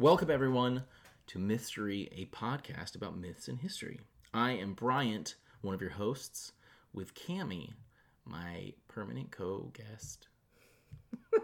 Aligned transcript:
Welcome, 0.00 0.30
everyone, 0.30 0.84
to 1.26 1.38
Mystery, 1.38 2.08
a 2.16 2.24
podcast 2.34 2.94
about 2.94 3.18
myths 3.18 3.48
and 3.48 3.60
history. 3.60 4.00
I 4.32 4.52
am 4.52 4.72
Bryant, 4.72 5.34
one 5.60 5.74
of 5.74 5.82
your 5.82 5.90
hosts, 5.90 6.52
with 6.94 7.12
Cami, 7.12 7.74
my 8.24 8.72
permanent 8.88 9.30
co 9.30 9.70
guest. 9.74 10.28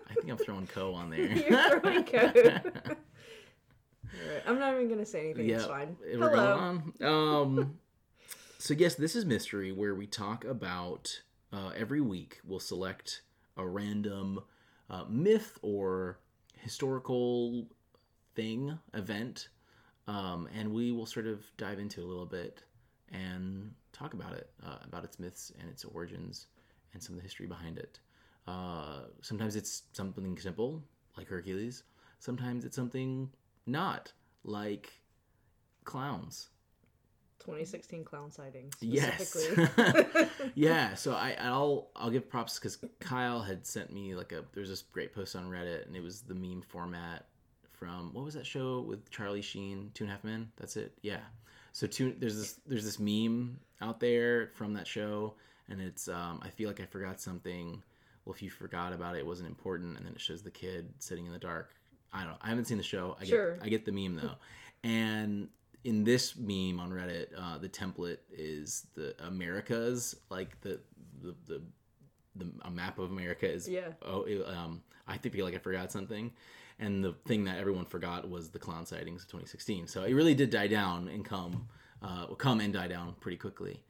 I 0.08 0.14
think 0.14 0.30
I'm 0.30 0.38
throwing 0.38 0.66
co 0.66 0.94
on 0.94 1.10
there. 1.10 1.20
You're 1.20 1.80
throwing. 1.80 2.08
Alright, 2.08 2.62
I'm 4.46 4.58
not 4.58 4.72
even 4.72 4.88
gonna 4.88 5.04
say 5.04 5.32
anything. 5.32 5.50
it's 5.50 5.66
fine. 5.66 5.94
We're 6.00 6.30
Hello. 6.30 6.30
going 6.30 6.94
on. 7.02 7.42
Um, 7.42 7.78
so 8.58 8.72
yes, 8.72 8.94
this 8.94 9.14
is 9.14 9.26
mystery 9.26 9.70
where 9.70 9.94
we 9.94 10.06
talk 10.06 10.46
about 10.46 11.20
uh, 11.52 11.72
every 11.76 12.00
week 12.00 12.40
we'll 12.42 12.58
select 12.58 13.20
a 13.58 13.66
random 13.66 14.40
uh, 14.88 15.04
myth 15.10 15.58
or 15.60 16.20
historical 16.54 17.66
thing 18.36 18.78
event, 18.94 19.48
um, 20.06 20.48
and 20.56 20.72
we 20.72 20.92
will 20.92 21.06
sort 21.06 21.26
of 21.26 21.44
dive 21.56 21.78
into 21.78 22.00
it 22.00 22.04
a 22.04 22.06
little 22.06 22.26
bit 22.26 22.62
and 23.10 23.72
talk 23.92 24.14
about 24.14 24.34
it, 24.34 24.50
uh, 24.64 24.78
about 24.84 25.04
its 25.04 25.18
myths 25.18 25.52
and 25.60 25.68
its 25.68 25.84
origins 25.84 26.46
and 26.92 27.02
some 27.02 27.14
of 27.14 27.16
the 27.16 27.22
history 27.22 27.46
behind 27.46 27.78
it. 27.78 27.98
Uh, 28.46 29.00
sometimes 29.22 29.56
it's 29.56 29.82
something 29.92 30.38
simple 30.38 30.82
like 31.16 31.28
Hercules. 31.28 31.82
Sometimes 32.20 32.64
it's 32.64 32.76
something 32.76 33.30
not 33.66 34.12
like 34.44 34.92
clowns. 35.84 36.50
2016 37.40 38.04
clown 38.04 38.30
sightings. 38.30 38.74
Yes. 38.80 39.36
Yeah. 40.54 40.94
So 40.94 41.12
I 41.12 41.36
I'll 41.40 41.90
I'll 41.94 42.10
give 42.10 42.28
props 42.28 42.58
because 42.58 42.78
Kyle 42.98 43.42
had 43.42 43.66
sent 43.66 43.92
me 43.92 44.14
like 44.14 44.32
a 44.32 44.44
there's 44.54 44.68
this 44.68 44.82
great 44.82 45.14
post 45.14 45.36
on 45.36 45.50
Reddit 45.50 45.86
and 45.86 45.94
it 45.94 46.02
was 46.02 46.22
the 46.22 46.34
meme 46.34 46.62
format 46.62 47.26
from 47.78 48.12
what 48.12 48.24
was 48.24 48.34
that 48.34 48.46
show 48.46 48.80
with 48.80 49.10
Charlie 49.10 49.42
Sheen 49.42 49.90
Two 49.94 50.04
and 50.04 50.10
a 50.10 50.14
Half 50.14 50.24
Men. 50.24 50.50
That's 50.56 50.76
it. 50.76 50.92
Yeah. 51.02 51.20
So 51.72 51.86
two 51.86 52.14
there's 52.18 52.36
this 52.36 52.60
there's 52.66 52.84
this 52.84 52.98
meme 52.98 53.58
out 53.80 54.00
there 54.00 54.50
from 54.54 54.72
that 54.74 54.86
show 54.86 55.34
and 55.68 55.80
it's 55.80 56.08
um 56.08 56.40
I 56.42 56.48
feel 56.48 56.68
like 56.68 56.80
I 56.80 56.86
forgot 56.86 57.20
something. 57.20 57.82
Well, 58.24 58.34
if 58.34 58.42
you 58.42 58.50
forgot 58.50 58.92
about 58.92 59.14
it, 59.14 59.20
it 59.20 59.26
wasn't 59.26 59.48
important, 59.48 59.96
and 59.96 60.04
then 60.04 60.12
it 60.14 60.20
shows 60.20 60.42
the 60.42 60.50
kid 60.50 60.92
sitting 60.98 61.26
in 61.26 61.32
the 61.32 61.38
dark. 61.38 61.70
I 62.12 62.20
don't. 62.20 62.30
know. 62.30 62.38
I 62.42 62.48
haven't 62.48 62.64
seen 62.64 62.76
the 62.78 62.82
show. 62.82 63.16
I 63.20 63.24
Sure. 63.24 63.54
get 63.54 63.64
I 63.64 63.68
get 63.68 63.84
the 63.84 63.92
meme 63.92 64.16
though, 64.16 64.34
and 64.88 65.48
in 65.84 66.02
this 66.02 66.34
meme 66.36 66.80
on 66.80 66.90
Reddit, 66.90 67.26
uh, 67.38 67.58
the 67.58 67.68
template 67.68 68.18
is 68.32 68.86
the 68.96 69.14
Americas, 69.24 70.16
like 70.30 70.60
the 70.62 70.80
the 71.22 71.34
the, 71.46 71.62
the 72.38 72.50
a 72.62 72.70
map 72.70 72.98
of 72.98 73.10
America 73.10 73.50
is. 73.50 73.68
Yeah. 73.68 73.92
Oh, 74.02 74.22
it, 74.22 74.44
um, 74.46 74.82
I 75.06 75.16
think 75.16 75.34
feel 75.34 75.44
like 75.44 75.54
I 75.54 75.58
forgot 75.58 75.92
something, 75.92 76.32
and 76.78 77.02
the 77.02 77.14
thing 77.26 77.44
that 77.44 77.58
everyone 77.58 77.84
forgot 77.84 78.28
was 78.28 78.50
the 78.50 78.58
clown 78.58 78.86
sightings 78.86 79.22
of 79.22 79.28
2016. 79.28 79.86
So 79.86 80.02
it 80.02 80.12
really 80.12 80.34
did 80.34 80.50
die 80.50 80.66
down 80.66 81.08
and 81.08 81.24
come, 81.24 81.68
uh, 82.02 82.26
come 82.34 82.60
and 82.60 82.72
die 82.72 82.88
down 82.88 83.14
pretty 83.20 83.36
quickly. 83.36 83.82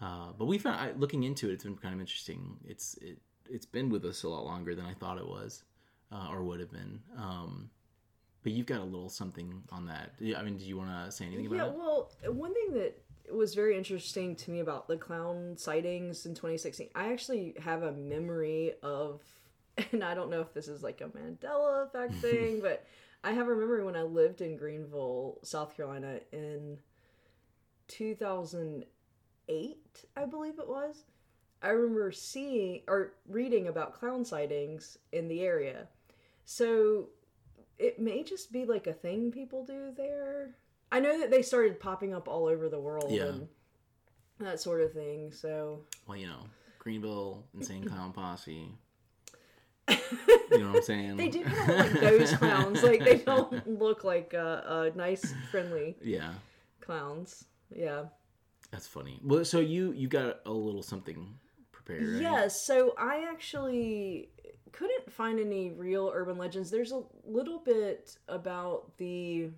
Uh, 0.00 0.32
but 0.36 0.46
we 0.46 0.58
found 0.58 0.80
I, 0.80 0.92
looking 0.96 1.22
into 1.22 1.48
it, 1.50 1.54
it's 1.54 1.64
been 1.64 1.76
kind 1.76 1.94
of 1.94 2.00
interesting. 2.00 2.56
It's 2.66 2.94
it 3.00 3.18
it's 3.48 3.66
been 3.66 3.90
with 3.90 4.04
us 4.04 4.22
a 4.22 4.28
lot 4.28 4.44
longer 4.44 4.74
than 4.74 4.86
I 4.86 4.94
thought 4.94 5.18
it 5.18 5.26
was, 5.26 5.64
uh, 6.10 6.28
or 6.30 6.42
would 6.42 6.60
have 6.60 6.72
been. 6.72 7.00
Um, 7.16 7.70
but 8.42 8.52
you've 8.52 8.66
got 8.66 8.80
a 8.80 8.84
little 8.84 9.08
something 9.08 9.62
on 9.70 9.86
that. 9.86 10.12
Yeah, 10.18 10.38
I 10.38 10.42
mean, 10.42 10.58
do 10.58 10.64
you 10.66 10.76
want 10.76 10.90
to 10.90 11.10
say 11.10 11.24
anything 11.24 11.44
yeah, 11.44 11.62
about 11.62 11.68
it? 11.68 11.72
Yeah 11.72 11.78
well, 11.78 12.10
one 12.32 12.52
thing 12.52 12.74
that 12.74 13.02
was 13.32 13.54
very 13.54 13.76
interesting 13.76 14.36
to 14.36 14.50
me 14.50 14.60
about 14.60 14.88
the 14.88 14.96
clown 14.96 15.56
sightings 15.56 16.26
in 16.26 16.34
2016, 16.34 16.88
I 16.94 17.12
actually 17.12 17.54
have 17.62 17.82
a 17.82 17.92
memory 17.92 18.74
of, 18.82 19.20
and 19.92 20.04
I 20.04 20.14
don't 20.14 20.30
know 20.30 20.40
if 20.40 20.52
this 20.52 20.68
is 20.68 20.82
like 20.82 21.00
a 21.00 21.04
Mandela 21.04 21.86
effect 21.86 22.14
thing, 22.16 22.60
but 22.60 22.84
I 23.22 23.32
have 23.32 23.48
a 23.48 23.56
memory 23.56 23.84
when 23.84 23.96
I 23.96 24.02
lived 24.02 24.40
in 24.40 24.56
Greenville, 24.56 25.38
South 25.42 25.76
Carolina 25.76 26.20
in 26.32 26.78
2008, 27.88 30.04
I 30.16 30.26
believe 30.26 30.58
it 30.58 30.68
was. 30.68 31.04
I 31.62 31.68
remember 31.68 32.12
seeing 32.12 32.82
or 32.88 33.14
reading 33.26 33.68
about 33.68 33.94
clown 33.94 34.24
sightings 34.24 34.98
in 35.12 35.28
the 35.28 35.40
area. 35.40 35.86
So 36.44 37.08
it 37.78 37.98
may 37.98 38.22
just 38.22 38.52
be 38.52 38.66
like 38.66 38.86
a 38.86 38.92
thing 38.92 39.32
people 39.32 39.64
do 39.64 39.90
there. 39.96 40.50
I 40.94 41.00
know 41.00 41.18
that 41.20 41.30
they 41.30 41.42
started 41.42 41.80
popping 41.80 42.14
up 42.14 42.28
all 42.28 42.46
over 42.46 42.68
the 42.68 42.78
world 42.78 43.10
Yeah. 43.10 43.24
and 43.26 43.48
that 44.38 44.60
sort 44.60 44.80
of 44.80 44.92
thing. 44.92 45.32
So 45.32 45.80
Well, 46.06 46.16
you 46.16 46.26
know, 46.28 46.46
Greenville, 46.78 47.44
Insane 47.54 47.84
Clown 47.84 48.12
Posse. 48.12 48.68
you 49.88 49.96
know 50.58 50.68
what 50.68 50.76
I'm 50.76 50.82
saying? 50.82 51.16
they 51.22 51.28
do 51.28 51.42
kind 51.44 51.70
of 51.70 51.76
look 51.76 51.92
like 51.92 52.00
those 52.00 52.32
clowns. 52.36 52.82
Like 52.82 53.04
they 53.04 53.18
don't 53.18 53.66
look 53.78 54.04
like 54.04 54.32
uh, 54.34 54.36
uh, 54.64 54.90
nice, 54.94 55.34
friendly 55.50 55.96
Yeah, 56.02 56.32
clowns. 56.80 57.44
Yeah. 57.74 58.04
that's 58.70 58.86
funny. 58.86 59.20
Well, 59.22 59.44
so 59.44 59.58
you 59.60 59.92
you 59.92 60.08
got 60.08 60.40
a 60.46 60.52
little 60.52 60.82
something 60.82 61.26
prepared. 61.72 62.04
Right? 62.14 62.22
Yes, 62.22 62.64
so 62.64 62.94
I 62.96 63.26
actually 63.30 64.30
couldn't 64.72 65.10
find 65.12 65.38
any 65.38 65.70
real 65.70 66.10
urban 66.14 66.38
legends. 66.38 66.70
There's 66.70 66.92
a 66.92 67.02
little 67.26 67.58
bit 67.58 68.16
about 68.28 68.96
the 68.98 69.50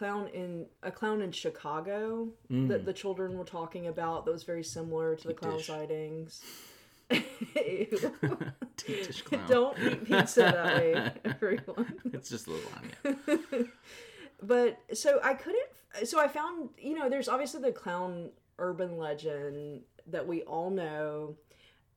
clown 0.00 0.28
in 0.28 0.64
a 0.82 0.90
clown 0.90 1.20
in 1.20 1.30
Chicago 1.30 2.26
that 2.48 2.54
mm. 2.54 2.84
the 2.86 2.92
children 2.92 3.36
were 3.36 3.44
talking 3.44 3.86
about 3.88 4.24
that 4.24 4.32
was 4.32 4.44
very 4.44 4.64
similar 4.64 5.14
to 5.14 5.28
the 5.28 5.34
clown 5.34 5.58
dish. 5.58 5.66
sightings. 5.66 6.40
Ew. 7.10 7.20
Deep 8.78 9.06
dish 9.06 9.20
clown. 9.26 9.46
Don't 9.46 9.78
eat 9.78 10.06
pizza 10.06 10.40
that 10.40 10.76
way, 10.78 11.12
everyone. 11.26 12.00
It's 12.14 12.30
just 12.30 12.46
a 12.46 12.50
little 12.50 12.70
lasagna. 12.70 13.68
but 14.42 14.78
so 14.94 15.20
I 15.22 15.34
couldn't. 15.34 15.68
So 16.04 16.18
I 16.18 16.28
found, 16.28 16.70
you 16.78 16.98
know, 16.98 17.10
there's 17.10 17.28
obviously 17.28 17.60
the 17.60 17.72
clown 17.72 18.30
urban 18.58 18.96
legend 18.96 19.82
that 20.06 20.26
we 20.26 20.40
all 20.44 20.70
know. 20.70 21.36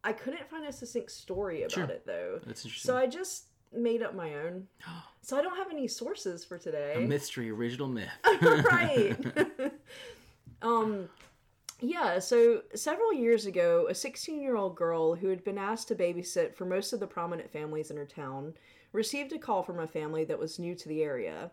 I 0.04 0.12
couldn't 0.12 0.50
find 0.50 0.66
a 0.66 0.74
succinct 0.74 1.12
story 1.12 1.62
about 1.62 1.72
Sure. 1.72 1.86
it 1.86 2.06
though. 2.06 2.42
That's 2.46 2.66
interesting. 2.66 2.90
So 2.90 2.98
I 2.98 3.08
just 3.08 3.46
made 3.76 4.02
up 4.02 4.16
my 4.16 4.36
own. 4.36 4.68
So 5.26 5.38
I 5.38 5.42
don't 5.42 5.56
have 5.56 5.72
any 5.72 5.88
sources 5.88 6.44
for 6.44 6.56
a 6.56 6.60
today. 6.60 7.06
mystery 7.08 7.50
original 7.50 7.88
myth. 7.88 8.10
right. 8.42 9.16
um 10.62 11.08
yeah, 11.80 12.20
so 12.20 12.64
several 12.76 13.14
years 13.14 13.46
ago, 13.46 13.88
a 13.90 13.96
16 13.96 14.42
year 14.42 14.58
old 14.58 14.76
girl 14.76 15.16
who 15.16 15.30
had 15.30 15.46
been 15.46 15.58
asked 15.58 15.88
to 15.88 15.96
babysit 15.96 16.56
for 16.56 16.66
most 16.66 16.92
of 16.92 17.00
the 17.00 17.08
prominent 17.08 17.50
families 17.50 17.90
in 17.90 17.96
her 17.96 18.06
town 18.06 18.54
received 18.92 19.32
a 19.32 19.38
call 19.38 19.64
from 19.64 19.80
a 19.80 19.88
family 19.88 20.26
that 20.26 20.40
was 20.40 20.60
new 20.60 20.76
to 20.76 20.90
the 20.90 21.04
area. 21.04 21.52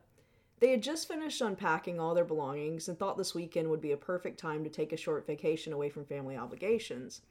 They 0.60 0.70
had 0.70 0.82
just 0.82 1.08
finished 1.08 1.40
unpacking 1.40 1.98
all 1.98 2.14
their 2.14 2.24
belongings 2.24 2.88
and 2.88 2.98
thought 2.98 3.16
this 3.16 3.34
weekend 3.34 3.70
would 3.70 3.80
be 3.80 3.92
a 3.92 3.96
perfect 3.96 4.38
time 4.38 4.62
to 4.62 4.70
take 4.70 4.92
a 4.92 4.96
short 4.96 5.26
vacation 5.26 5.72
away 5.72 5.88
from 5.90 6.04
family 6.04 6.36
obligations. 6.36 7.22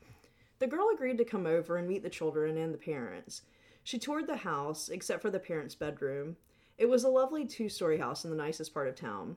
The 0.58 0.68
girl 0.68 0.90
agreed 0.94 1.20
to 1.20 1.26
come 1.26 1.46
over 1.46 1.78
and 1.78 1.88
meet 1.88 2.04
the 2.04 2.10
children 2.10 2.58
and 2.58 2.74
the 2.74 2.78
parents. 2.78 3.44
She 3.90 3.98
toured 3.98 4.28
the 4.28 4.38
house, 4.38 4.90
except 4.90 5.20
for 5.20 5.32
the 5.32 5.40
parents' 5.40 5.74
bedroom. 5.74 6.38
It 6.78 6.88
was 6.88 7.04
a 7.04 7.10
lovely 7.10 7.44
two 7.48 7.70
story 7.70 7.98
house 7.98 8.24
in 8.24 8.30
the 8.30 8.38
nicest 8.38 8.72
part 8.72 8.88
of 8.88 8.94
town. 8.94 9.36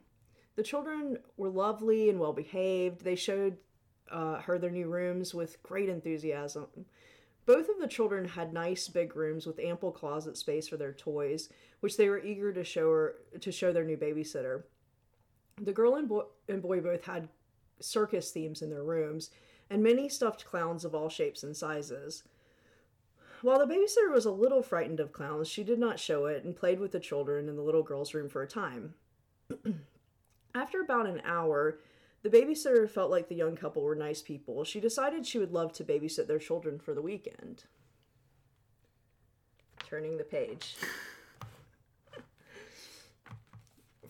The 0.56 0.62
children 0.62 1.16
were 1.38 1.48
lovely 1.48 2.10
and 2.10 2.20
well 2.20 2.34
behaved. 2.34 3.02
They 3.02 3.16
showed 3.16 3.56
uh, 4.10 4.42
her 4.42 4.58
their 4.58 4.68
new 4.68 4.88
rooms 4.88 5.32
with 5.32 5.62
great 5.62 5.88
enthusiasm. 5.88 6.66
Both 7.46 7.70
of 7.70 7.78
the 7.80 7.88
children 7.88 8.26
had 8.26 8.52
nice 8.52 8.88
big 8.88 9.16
rooms 9.16 9.46
with 9.46 9.58
ample 9.58 9.90
closet 9.90 10.36
space 10.36 10.68
for 10.68 10.76
their 10.76 10.92
toys, 10.92 11.48
which 11.80 11.96
they 11.96 12.10
were 12.10 12.22
eager 12.22 12.52
to 12.52 12.62
show 12.62 12.90
her 12.90 13.14
to 13.40 13.50
show 13.50 13.72
their 13.72 13.84
new 13.84 13.96
babysitter. 13.96 14.64
The 15.62 15.72
girl 15.72 15.94
and 15.94 16.12
and 16.46 16.60
boy 16.60 16.82
both 16.82 17.04
had 17.04 17.30
circus 17.80 18.30
themes 18.30 18.60
in 18.60 18.68
their 18.68 18.84
rooms, 18.84 19.30
and 19.70 19.82
many 19.82 20.10
stuffed 20.10 20.44
clowns 20.44 20.84
of 20.84 20.94
all 20.94 21.08
shapes 21.08 21.42
and 21.42 21.56
sizes. 21.56 22.24
While 23.42 23.58
the 23.58 23.74
babysitter 23.74 24.12
was 24.12 24.24
a 24.24 24.30
little 24.30 24.62
frightened 24.62 25.00
of 25.00 25.12
clowns, 25.12 25.48
she 25.48 25.64
did 25.64 25.80
not 25.80 25.98
show 25.98 26.26
it 26.26 26.44
and 26.44 26.54
played 26.54 26.78
with 26.78 26.92
the 26.92 27.00
children 27.00 27.48
in 27.48 27.56
the 27.56 27.62
little 27.62 27.82
girl's 27.82 28.14
room 28.14 28.28
for 28.28 28.42
a 28.42 28.46
time. 28.46 28.94
After 30.54 30.80
about 30.80 31.08
an 31.08 31.20
hour, 31.24 31.80
the 32.22 32.30
babysitter 32.30 32.88
felt 32.88 33.10
like 33.10 33.28
the 33.28 33.34
young 33.34 33.56
couple 33.56 33.82
were 33.82 33.96
nice 33.96 34.22
people. 34.22 34.62
She 34.62 34.78
decided 34.78 35.26
she 35.26 35.38
would 35.38 35.52
love 35.52 35.72
to 35.74 35.84
babysit 35.84 36.28
their 36.28 36.38
children 36.38 36.78
for 36.78 36.94
the 36.94 37.02
weekend. 37.02 37.64
Turning 39.88 40.18
the 40.18 40.24
page. 40.24 40.76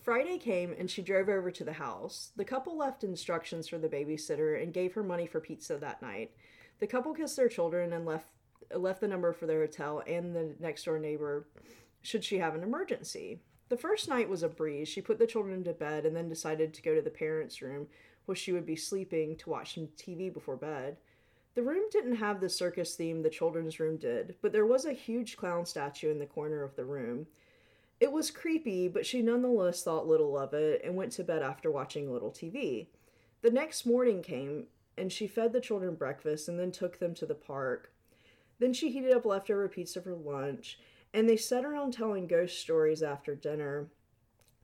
Friday 0.03 0.37
came 0.37 0.75
and 0.77 0.91
she 0.91 1.01
drove 1.01 1.27
over 1.27 1.49
to 1.49 1.63
the 1.63 1.73
house. 1.73 2.33
The 2.35 2.45
couple 2.45 2.77
left 2.77 3.03
instructions 3.03 3.67
for 3.67 3.79
the 3.79 3.89
babysitter 3.89 4.61
and 4.61 4.73
gave 4.73 4.93
her 4.93 5.03
money 5.03 5.25
for 5.25 5.39
pizza 5.39 5.77
that 5.77 6.03
night. 6.03 6.31
The 6.79 6.87
couple 6.87 7.13
kissed 7.13 7.37
their 7.37 7.49
children 7.49 7.93
and 7.93 8.05
left 8.05 8.27
left 8.79 9.01
the 9.01 9.07
number 9.07 9.33
for 9.33 9.45
their 9.45 9.61
hotel 9.61 10.03
and 10.07 10.35
the 10.35 10.55
next 10.59 10.85
door 10.85 10.99
neighbor 10.99 11.47
should 12.01 12.23
she 12.23 12.39
have 12.39 12.55
an 12.55 12.63
emergency. 12.63 13.41
The 13.69 13.77
first 13.77 14.07
night 14.07 14.29
was 14.29 14.43
a 14.43 14.49
breeze. 14.49 14.87
She 14.87 15.01
put 15.01 15.19
the 15.19 15.27
children 15.27 15.63
to 15.63 15.73
bed 15.73 16.05
and 16.05 16.15
then 16.15 16.29
decided 16.29 16.73
to 16.73 16.81
go 16.81 16.93
to 16.93 17.01
the 17.01 17.09
parents' 17.09 17.61
room 17.61 17.87
where 18.25 18.35
she 18.35 18.51
would 18.51 18.65
be 18.65 18.75
sleeping 18.75 19.35
to 19.37 19.49
watch 19.49 19.75
some 19.75 19.87
TV 19.97 20.31
before 20.33 20.55
bed. 20.55 20.97
The 21.55 21.63
room 21.63 21.83
didn't 21.91 22.15
have 22.15 22.39
the 22.39 22.49
circus 22.49 22.95
theme 22.95 23.21
the 23.21 23.29
children's 23.29 23.79
room 23.79 23.97
did, 23.97 24.35
but 24.41 24.51
there 24.51 24.65
was 24.65 24.85
a 24.85 24.93
huge 24.93 25.37
clown 25.37 25.65
statue 25.65 26.09
in 26.09 26.19
the 26.19 26.25
corner 26.25 26.63
of 26.63 26.75
the 26.75 26.85
room. 26.85 27.27
It 27.99 28.11
was 28.11 28.31
creepy, 28.31 28.87
but 28.87 29.05
she 29.05 29.21
nonetheless 29.21 29.83
thought 29.83 30.07
little 30.07 30.37
of 30.37 30.53
it 30.53 30.81
and 30.83 30.95
went 30.95 31.11
to 31.13 31.23
bed 31.23 31.43
after 31.43 31.69
watching 31.71 32.07
a 32.07 32.11
little 32.11 32.31
TV. 32.31 32.87
The 33.41 33.51
next 33.51 33.85
morning 33.85 34.21
came, 34.21 34.65
and 34.97 35.11
she 35.11 35.27
fed 35.27 35.53
the 35.53 35.61
children 35.61 35.95
breakfast 35.95 36.47
and 36.47 36.59
then 36.59 36.71
took 36.71 36.99
them 36.99 37.13
to 37.15 37.25
the 37.25 37.35
park. 37.35 37.92
Then 38.63 38.71
she 38.71 38.91
heated 38.91 39.11
up 39.11 39.25
leftover 39.25 39.67
pizza 39.67 40.01
for 40.01 40.15
lunch, 40.15 40.79
and 41.13 41.27
they 41.27 41.35
sat 41.35 41.65
around 41.65 41.91
telling 41.91 42.27
ghost 42.27 42.61
stories 42.61 43.03
after 43.03 43.35
dinner 43.35 43.89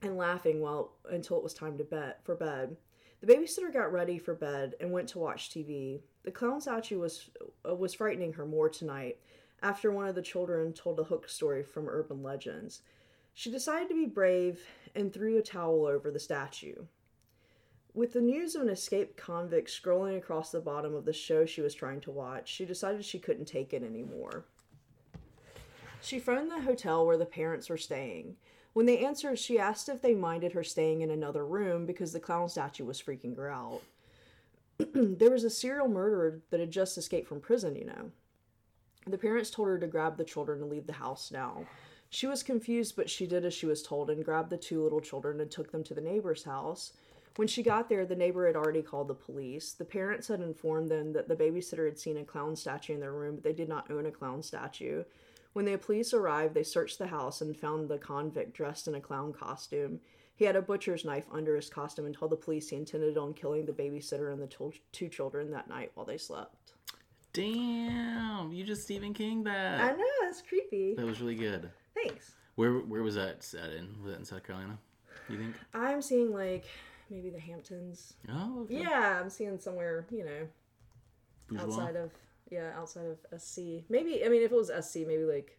and 0.00 0.16
laughing 0.16 0.62
while 0.62 0.92
until 1.10 1.36
it 1.36 1.42
was 1.42 1.52
time 1.52 1.76
to 1.76 1.84
bed 1.84 2.14
for 2.22 2.34
bed. 2.34 2.78
The 3.20 3.26
babysitter 3.26 3.70
got 3.70 3.92
ready 3.92 4.16
for 4.18 4.32
bed 4.32 4.74
and 4.80 4.90
went 4.90 5.10
to 5.10 5.18
watch 5.18 5.50
TV. 5.50 6.00
The 6.22 6.30
clown 6.30 6.62
statue 6.62 6.98
was 6.98 7.28
uh, 7.68 7.74
was 7.74 7.92
frightening 7.92 8.32
her 8.32 8.46
more 8.46 8.70
tonight 8.70 9.18
after 9.62 9.92
one 9.92 10.08
of 10.08 10.14
the 10.14 10.22
children 10.22 10.72
told 10.72 10.98
a 10.98 11.04
hook 11.04 11.28
story 11.28 11.62
from 11.62 11.86
urban 11.86 12.22
legends. 12.22 12.80
She 13.34 13.50
decided 13.50 13.90
to 13.90 13.94
be 13.94 14.06
brave 14.06 14.62
and 14.94 15.12
threw 15.12 15.36
a 15.36 15.42
towel 15.42 15.84
over 15.84 16.10
the 16.10 16.18
statue. 16.18 16.86
With 18.00 18.14
the 18.14 18.22
news 18.22 18.54
of 18.54 18.62
an 18.62 18.70
escaped 18.70 19.18
convict 19.18 19.68
scrolling 19.68 20.16
across 20.16 20.50
the 20.50 20.58
bottom 20.58 20.94
of 20.94 21.04
the 21.04 21.12
show 21.12 21.44
she 21.44 21.60
was 21.60 21.74
trying 21.74 22.00
to 22.00 22.10
watch, 22.10 22.48
she 22.48 22.64
decided 22.64 23.04
she 23.04 23.18
couldn't 23.18 23.44
take 23.44 23.74
it 23.74 23.82
anymore. 23.82 24.46
She 26.00 26.18
phoned 26.18 26.50
the 26.50 26.62
hotel 26.62 27.04
where 27.04 27.18
the 27.18 27.26
parents 27.26 27.68
were 27.68 27.76
staying. 27.76 28.36
When 28.72 28.86
they 28.86 29.04
answered, 29.04 29.38
she 29.38 29.58
asked 29.58 29.90
if 29.90 30.00
they 30.00 30.14
minded 30.14 30.52
her 30.52 30.64
staying 30.64 31.02
in 31.02 31.10
another 31.10 31.44
room 31.44 31.84
because 31.84 32.14
the 32.14 32.20
clown 32.20 32.48
statue 32.48 32.86
was 32.86 33.02
freaking 33.02 33.36
her 33.36 33.50
out. 33.50 33.82
there 34.78 35.30
was 35.30 35.44
a 35.44 35.50
serial 35.50 35.86
murderer 35.86 36.40
that 36.48 36.60
had 36.60 36.70
just 36.70 36.96
escaped 36.96 37.28
from 37.28 37.40
prison, 37.40 37.76
you 37.76 37.84
know. 37.84 38.10
The 39.08 39.18
parents 39.18 39.50
told 39.50 39.68
her 39.68 39.78
to 39.78 39.86
grab 39.86 40.16
the 40.16 40.24
children 40.24 40.62
and 40.62 40.70
leave 40.70 40.86
the 40.86 40.94
house 40.94 41.30
now. 41.30 41.66
She 42.08 42.26
was 42.26 42.42
confused, 42.42 42.96
but 42.96 43.10
she 43.10 43.26
did 43.26 43.44
as 43.44 43.52
she 43.52 43.66
was 43.66 43.82
told 43.82 44.08
and 44.08 44.24
grabbed 44.24 44.48
the 44.48 44.56
two 44.56 44.82
little 44.82 45.02
children 45.02 45.38
and 45.38 45.50
took 45.50 45.70
them 45.70 45.84
to 45.84 45.92
the 45.92 46.00
neighbor's 46.00 46.44
house. 46.44 46.94
When 47.36 47.48
she 47.48 47.62
got 47.62 47.88
there, 47.88 48.04
the 48.04 48.16
neighbor 48.16 48.46
had 48.46 48.56
already 48.56 48.82
called 48.82 49.08
the 49.08 49.14
police. 49.14 49.72
The 49.72 49.84
parents 49.84 50.28
had 50.28 50.40
informed 50.40 50.90
them 50.90 51.12
that 51.12 51.28
the 51.28 51.36
babysitter 51.36 51.86
had 51.86 51.98
seen 51.98 52.16
a 52.18 52.24
clown 52.24 52.56
statue 52.56 52.94
in 52.94 53.00
their 53.00 53.12
room, 53.12 53.36
but 53.36 53.44
they 53.44 53.52
did 53.52 53.68
not 53.68 53.90
own 53.90 54.06
a 54.06 54.10
clown 54.10 54.42
statue. 54.42 55.04
When 55.52 55.64
the 55.64 55.76
police 55.78 56.12
arrived, 56.12 56.54
they 56.54 56.62
searched 56.62 56.98
the 56.98 57.06
house 57.06 57.40
and 57.40 57.56
found 57.56 57.88
the 57.88 57.98
convict 57.98 58.54
dressed 58.54 58.88
in 58.88 58.94
a 58.94 59.00
clown 59.00 59.32
costume. 59.32 60.00
He 60.34 60.44
had 60.44 60.56
a 60.56 60.62
butcher's 60.62 61.04
knife 61.04 61.26
under 61.32 61.54
his 61.56 61.68
costume 61.68 62.06
and 62.06 62.14
told 62.14 62.32
the 62.32 62.36
police 62.36 62.68
he 62.68 62.76
intended 62.76 63.18
on 63.18 63.34
killing 63.34 63.66
the 63.66 63.72
babysitter 63.72 64.32
and 64.32 64.40
the 64.40 64.46
t- 64.46 64.80
two 64.92 65.08
children 65.08 65.50
that 65.50 65.68
night 65.68 65.90
while 65.94 66.06
they 66.06 66.18
slept. 66.18 66.72
Damn, 67.32 68.52
you 68.52 68.64
just 68.64 68.82
Stephen 68.82 69.14
King 69.14 69.44
that. 69.44 69.80
I 69.80 69.92
know, 69.92 70.04
that's 70.22 70.42
creepy. 70.42 70.94
That 70.94 71.06
was 71.06 71.20
really 71.20 71.36
good. 71.36 71.70
Thanks. 71.94 72.32
Where 72.56 72.72
where 72.72 73.02
was 73.02 73.14
that 73.14 73.42
set 73.42 73.70
in? 73.70 73.96
Was 74.02 74.12
that 74.12 74.18
in 74.18 74.24
South 74.24 74.44
Carolina? 74.44 74.78
You 75.28 75.38
think? 75.38 75.54
I'm 75.72 76.02
seeing 76.02 76.32
like 76.32 76.64
maybe 77.10 77.30
the 77.30 77.40
Hamptons. 77.40 78.14
Oh, 78.28 78.62
okay. 78.62 78.80
Yeah, 78.80 79.20
I'm 79.20 79.30
seeing 79.30 79.58
somewhere, 79.58 80.06
you 80.10 80.24
know, 80.24 80.46
Bourgeois? 81.48 81.64
outside 81.64 81.96
of 81.96 82.10
yeah, 82.50 82.72
outside 82.76 83.06
of 83.06 83.40
SC. 83.40 83.84
Maybe 83.88 84.24
I 84.24 84.28
mean 84.28 84.42
if 84.42 84.52
it 84.52 84.56
was 84.56 84.68
SC, 84.68 84.96
maybe 85.06 85.24
like 85.24 85.58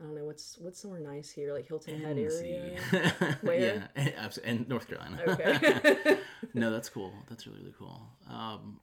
I 0.00 0.04
don't 0.04 0.14
know 0.14 0.24
what's 0.24 0.58
what's 0.58 0.78
somewhere 0.80 1.00
nice 1.00 1.30
here, 1.30 1.52
like 1.54 1.66
Hilton 1.66 2.00
Head 2.00 2.18
area. 2.18 2.78
Where? 3.40 3.88
yeah, 3.96 4.10
abs- 4.18 4.38
and 4.38 4.68
North 4.68 4.88
Carolina. 4.88 5.20
Okay. 5.26 6.18
no, 6.54 6.70
that's 6.70 6.88
cool. 6.88 7.12
That's 7.28 7.46
really 7.46 7.60
really 7.60 7.74
cool. 7.78 8.02
Um, 8.30 8.80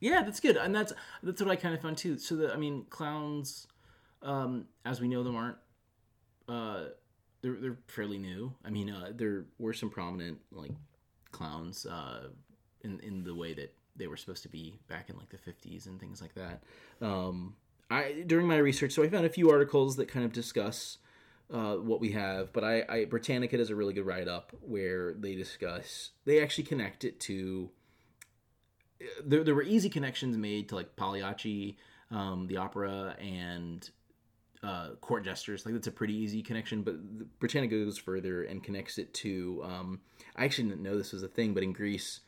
yeah, 0.00 0.22
that's 0.22 0.40
good, 0.40 0.56
and 0.56 0.74
that's 0.74 0.92
that's 1.22 1.40
what 1.40 1.50
I 1.50 1.56
kind 1.56 1.74
of 1.74 1.80
found 1.80 1.96
too. 1.96 2.18
So 2.18 2.36
the 2.36 2.52
I 2.52 2.56
mean, 2.56 2.84
clowns, 2.90 3.66
um, 4.22 4.66
as 4.84 5.00
we 5.00 5.08
know 5.08 5.22
them, 5.22 5.36
aren't 5.36 5.56
uh, 6.48 6.88
they're 7.40 7.56
they're 7.56 7.78
fairly 7.86 8.18
new. 8.18 8.52
I 8.64 8.70
mean, 8.70 8.90
uh, 8.90 9.12
there 9.14 9.44
were 9.58 9.72
some 9.72 9.90
prominent 9.90 10.38
like 10.50 10.72
clowns 11.32 11.86
uh, 11.86 12.28
in 12.82 13.00
in 13.00 13.24
the 13.24 13.34
way 13.34 13.54
that 13.54 13.74
they 13.96 14.06
were 14.06 14.16
supposed 14.16 14.42
to 14.42 14.48
be 14.48 14.78
back 14.88 15.10
in 15.10 15.16
like 15.16 15.30
the 15.30 15.38
fifties 15.38 15.86
and 15.86 16.00
things 16.00 16.22
like 16.22 16.34
that. 16.34 16.62
Um, 17.00 17.56
I 17.90 18.24
during 18.26 18.46
my 18.46 18.58
research, 18.58 18.92
so 18.92 19.02
I 19.02 19.08
found 19.08 19.26
a 19.26 19.30
few 19.30 19.50
articles 19.50 19.96
that 19.96 20.08
kind 20.08 20.24
of 20.24 20.32
discuss 20.32 20.98
uh, 21.52 21.74
what 21.74 22.00
we 22.00 22.12
have, 22.12 22.52
but 22.52 22.64
I, 22.64 22.84
I 22.88 23.04
Britannica 23.04 23.56
does 23.56 23.70
a 23.70 23.74
really 23.74 23.92
good 23.92 24.06
write 24.06 24.28
up 24.28 24.52
where 24.60 25.14
they 25.14 25.34
discuss 25.34 26.10
they 26.24 26.42
actually 26.42 26.64
connect 26.64 27.04
it 27.04 27.20
to 27.20 27.70
there, 29.24 29.44
there 29.44 29.54
were 29.54 29.62
easy 29.62 29.88
connections 29.88 30.36
made 30.36 30.68
to 30.68 30.76
like 30.76 30.96
Pagliacci, 30.96 31.76
um, 32.10 32.46
the 32.46 32.56
opera, 32.56 33.16
and 33.20 33.88
uh, 34.62 34.90
court 35.00 35.24
jesters. 35.24 35.64
Like 35.64 35.74
that's 35.74 35.86
a 35.86 35.92
pretty 35.92 36.14
easy 36.14 36.42
connection, 36.42 36.82
but 36.82 36.94
the- 37.18 37.24
Britannica 37.40 37.84
goes 37.84 37.98
further 37.98 38.44
and 38.44 38.62
connects 38.62 38.98
it 38.98 39.12
to. 39.14 39.60
Um, 39.64 40.00
I 40.36 40.44
actually 40.44 40.68
didn't 40.68 40.82
know 40.82 40.96
this 40.96 41.12
was 41.12 41.22
a 41.22 41.28
thing, 41.28 41.52
but 41.54 41.62
in 41.62 41.72
Greece, 41.72 42.20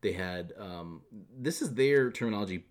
they 0.00 0.12
had 0.12 0.52
um, 0.58 1.02
this 1.38 1.60
is 1.62 1.74
their 1.74 2.10
terminology: 2.10 2.64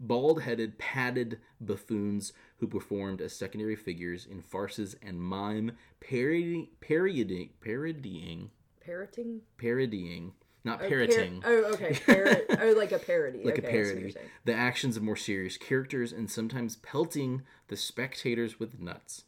bald-headed, 0.00 0.78
padded 0.78 1.38
buffoons 1.60 2.32
who 2.58 2.66
performed 2.66 3.20
as 3.20 3.32
secondary 3.34 3.76
figures 3.76 4.26
in 4.26 4.42
farces 4.42 4.96
and 5.02 5.20
mime, 5.20 5.72
parody, 6.00 6.70
parodying, 6.80 7.50
parodying, 7.60 8.50
Parroting? 8.84 9.40
parodying, 9.56 10.32
not 10.64 10.76
Oh, 10.76 10.78
par- 10.80 10.88
parroting 10.88 11.42
oh, 11.44 11.64
okay. 11.74 11.94
Parrot. 12.06 12.46
oh, 12.60 12.74
like 12.76 12.92
a 12.92 12.98
parody. 12.98 13.42
like 13.44 13.58
okay, 13.58 13.66
a 13.66 13.68
I 13.68 13.72
see 13.72 13.78
what 13.94 14.00
you're 14.00 14.10
parody, 14.12 14.30
the 14.44 14.54
actions 14.54 14.96
of 14.96 15.02
more 15.02 15.16
serious 15.16 15.56
characters, 15.56 16.12
and 16.12 16.30
sometimes 16.30 16.76
pelting 16.76 17.42
the 17.68 17.76
spectators 17.76 18.58
with 18.58 18.80
nuts. 18.80 19.24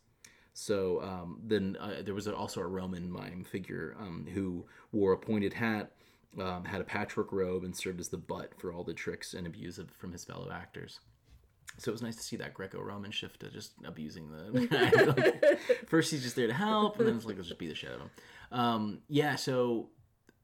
So 0.55 1.03
um, 1.03 1.41
then 1.45 1.77
uh, 1.79 2.03
there 2.03 2.15
was 2.15 2.27
also 2.27 2.61
a 2.63 2.67
Roman 2.67 3.11
mime 3.11 3.45
figure 3.45 3.95
um, 4.01 4.27
who 4.33 4.65
wore 4.91 5.13
a 5.13 5.19
pointed 5.19 5.53
hat, 5.53 5.93
um, 6.41 6.65
had 6.65 6.81
a 6.81 6.85
patchwork 6.85 7.31
robe, 7.31 7.63
and 7.63 7.77
served 7.77 8.01
as 8.01 8.09
the 8.09 8.17
butt 8.17 8.53
for 8.59 8.73
all 8.73 8.83
the 8.83 8.95
tricks 8.95 9.35
and 9.35 9.47
abuse 9.47 9.77
of, 9.79 9.91
from 9.91 10.13
his 10.13 10.25
fellow 10.25 10.51
actors. 10.51 11.01
So 11.77 11.91
it 11.91 11.93
was 11.93 12.01
nice 12.01 12.17
to 12.17 12.23
see 12.23 12.37
that 12.37 12.55
Greco-Roman 12.55 13.11
shift 13.11 13.41
to 13.41 13.51
just 13.51 13.73
abusing 13.85 14.31
the 14.31 14.67
guy. 14.67 15.03
Like, 15.03 15.61
first 15.89 16.11
he's 16.11 16.23
just 16.23 16.37
there 16.37 16.47
to 16.47 16.55
help, 16.55 16.99
and 16.99 17.07
then 17.07 17.17
it's 17.17 17.27
like 17.27 17.37
let's 17.37 17.49
just 17.49 17.59
beat 17.61 17.69
the 17.69 17.75
shit 17.75 17.91
out 17.91 17.97
of 17.97 18.01
him. 18.01 18.11
Um, 18.51 18.99
yeah, 19.09 19.35
so 19.37 19.91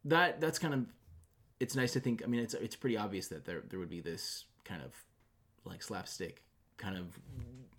that 0.04 0.40
that's 0.40 0.58
kind 0.58 0.74
of 0.74 0.86
it's 1.60 1.76
nice 1.76 1.92
to 1.92 2.00
think. 2.00 2.22
I 2.24 2.26
mean, 2.26 2.40
it's 2.40 2.54
it's 2.54 2.76
pretty 2.76 2.96
obvious 2.96 3.28
that 3.28 3.44
there 3.44 3.62
there 3.68 3.78
would 3.78 3.90
be 3.90 4.00
this 4.00 4.44
kind 4.64 4.82
of 4.82 4.92
like 5.64 5.82
slapstick 5.82 6.42
kind 6.76 6.96
of 6.96 7.18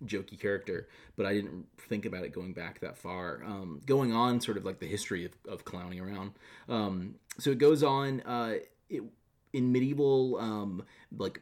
jokey 0.06 0.40
character, 0.40 0.88
but 1.16 1.26
I 1.26 1.34
didn't 1.34 1.66
think 1.88 2.06
about 2.06 2.24
it 2.24 2.32
going 2.32 2.52
back 2.52 2.80
that 2.80 2.96
far. 2.96 3.42
Um, 3.44 3.80
going 3.86 4.12
on, 4.12 4.40
sort 4.40 4.56
of 4.56 4.64
like 4.64 4.78
the 4.78 4.86
history 4.86 5.24
of, 5.24 5.32
of 5.48 5.64
clowning 5.64 6.00
around. 6.00 6.32
Um, 6.68 7.16
so 7.38 7.50
it 7.50 7.58
goes 7.58 7.82
on. 7.82 8.20
Uh, 8.22 8.54
it 8.88 9.02
in 9.52 9.70
medieval 9.70 10.38
um, 10.38 10.82
like 11.16 11.40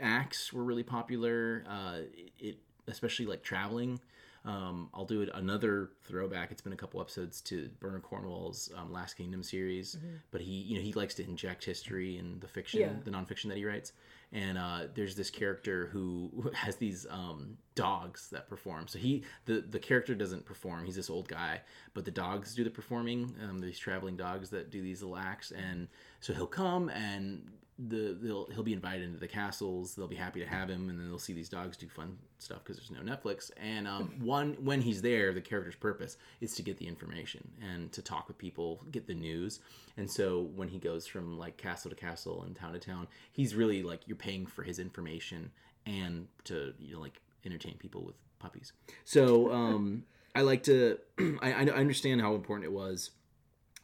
acts 0.00 0.52
were 0.52 0.64
really 0.64 0.82
popular. 0.82 1.64
Uh, 1.68 1.98
it, 2.12 2.30
it 2.38 2.58
especially 2.86 3.26
like 3.26 3.42
traveling. 3.42 4.00
Um, 4.44 4.90
I'll 4.92 5.06
do 5.06 5.26
another 5.34 5.90
throwback. 6.04 6.50
It's 6.50 6.60
been 6.60 6.74
a 6.74 6.76
couple 6.76 7.00
episodes 7.00 7.40
to 7.42 7.70
Bernard 7.80 8.02
Cornwell's 8.02 8.70
um, 8.76 8.92
Last 8.92 9.14
Kingdom 9.14 9.42
series, 9.42 9.96
but 10.30 10.42
he, 10.42 10.52
you 10.52 10.76
know, 10.76 10.82
he 10.82 10.92
likes 10.92 11.14
to 11.14 11.24
inject 11.24 11.64
history 11.64 12.18
in 12.18 12.38
the 12.40 12.48
fiction, 12.48 12.80
Yeah. 12.80 12.92
the 13.04 13.10
nonfiction 13.10 13.48
that 13.48 13.56
he 13.56 13.64
writes. 13.64 13.92
And 14.32 14.58
uh, 14.58 14.80
there's 14.94 15.14
this 15.14 15.30
character 15.30 15.86
who 15.92 16.50
has 16.54 16.76
these 16.76 17.06
um, 17.08 17.56
dogs 17.74 18.28
that 18.32 18.48
perform. 18.48 18.86
So 18.88 18.98
he, 18.98 19.22
the 19.46 19.60
the 19.60 19.78
character 19.78 20.14
doesn't 20.14 20.44
perform. 20.44 20.84
He's 20.84 20.96
this 20.96 21.08
old 21.08 21.28
guy, 21.28 21.60
but 21.94 22.04
the 22.04 22.10
dogs 22.10 22.54
do 22.54 22.64
the 22.64 22.70
performing. 22.70 23.32
Um, 23.48 23.60
these 23.60 23.78
traveling 23.78 24.16
dogs 24.16 24.50
that 24.50 24.70
do 24.70 24.82
these 24.82 25.02
little 25.02 25.16
acts, 25.16 25.52
and 25.52 25.88
so 26.20 26.34
he'll 26.34 26.46
come 26.48 26.88
and 26.90 27.48
the 27.78 28.16
they'll 28.20 28.46
he'll 28.52 28.62
be 28.62 28.72
invited 28.72 29.02
into 29.02 29.18
the 29.18 29.28
castles. 29.28 29.94
They'll 29.94 30.06
be 30.06 30.16
happy 30.16 30.40
to 30.40 30.46
have 30.46 30.68
him, 30.68 30.88
and 30.88 30.98
then 30.98 31.08
they'll 31.08 31.18
see 31.18 31.32
these 31.32 31.48
dogs 31.48 31.76
do 31.76 31.88
fun 31.88 32.16
stuff 32.38 32.58
because 32.62 32.76
there's 32.76 32.90
no 32.90 33.00
Netflix. 33.00 33.50
And 33.56 33.88
um, 33.88 34.14
one 34.20 34.54
when 34.60 34.80
he's 34.80 35.02
there, 35.02 35.32
the 35.32 35.40
character's 35.40 35.74
purpose 35.74 36.16
is 36.40 36.54
to 36.54 36.62
get 36.62 36.78
the 36.78 36.86
information 36.86 37.48
and 37.60 37.90
to 37.92 38.02
talk 38.02 38.28
with 38.28 38.38
people, 38.38 38.84
get 38.90 39.06
the 39.06 39.14
news. 39.14 39.60
And 39.96 40.10
so 40.10 40.50
when 40.54 40.68
he 40.68 40.78
goes 40.78 41.06
from 41.06 41.38
like 41.38 41.56
castle 41.56 41.90
to 41.90 41.96
castle 41.96 42.44
and 42.44 42.54
town 42.54 42.74
to 42.74 42.78
town, 42.78 43.08
he's 43.32 43.54
really 43.54 43.82
like 43.82 44.06
you're 44.06 44.16
paying 44.16 44.46
for 44.46 44.62
his 44.62 44.78
information 44.78 45.50
and 45.84 46.28
to 46.44 46.74
you 46.78 46.94
know 46.94 47.00
like 47.00 47.20
entertain 47.44 47.74
people 47.78 48.04
with 48.04 48.14
puppies. 48.38 48.72
So 49.04 49.52
um, 49.52 50.04
I 50.34 50.42
like 50.42 50.62
to 50.64 50.98
I, 51.42 51.52
I 51.52 51.64
understand 51.70 52.20
how 52.20 52.34
important 52.34 52.66
it 52.66 52.72
was 52.72 53.10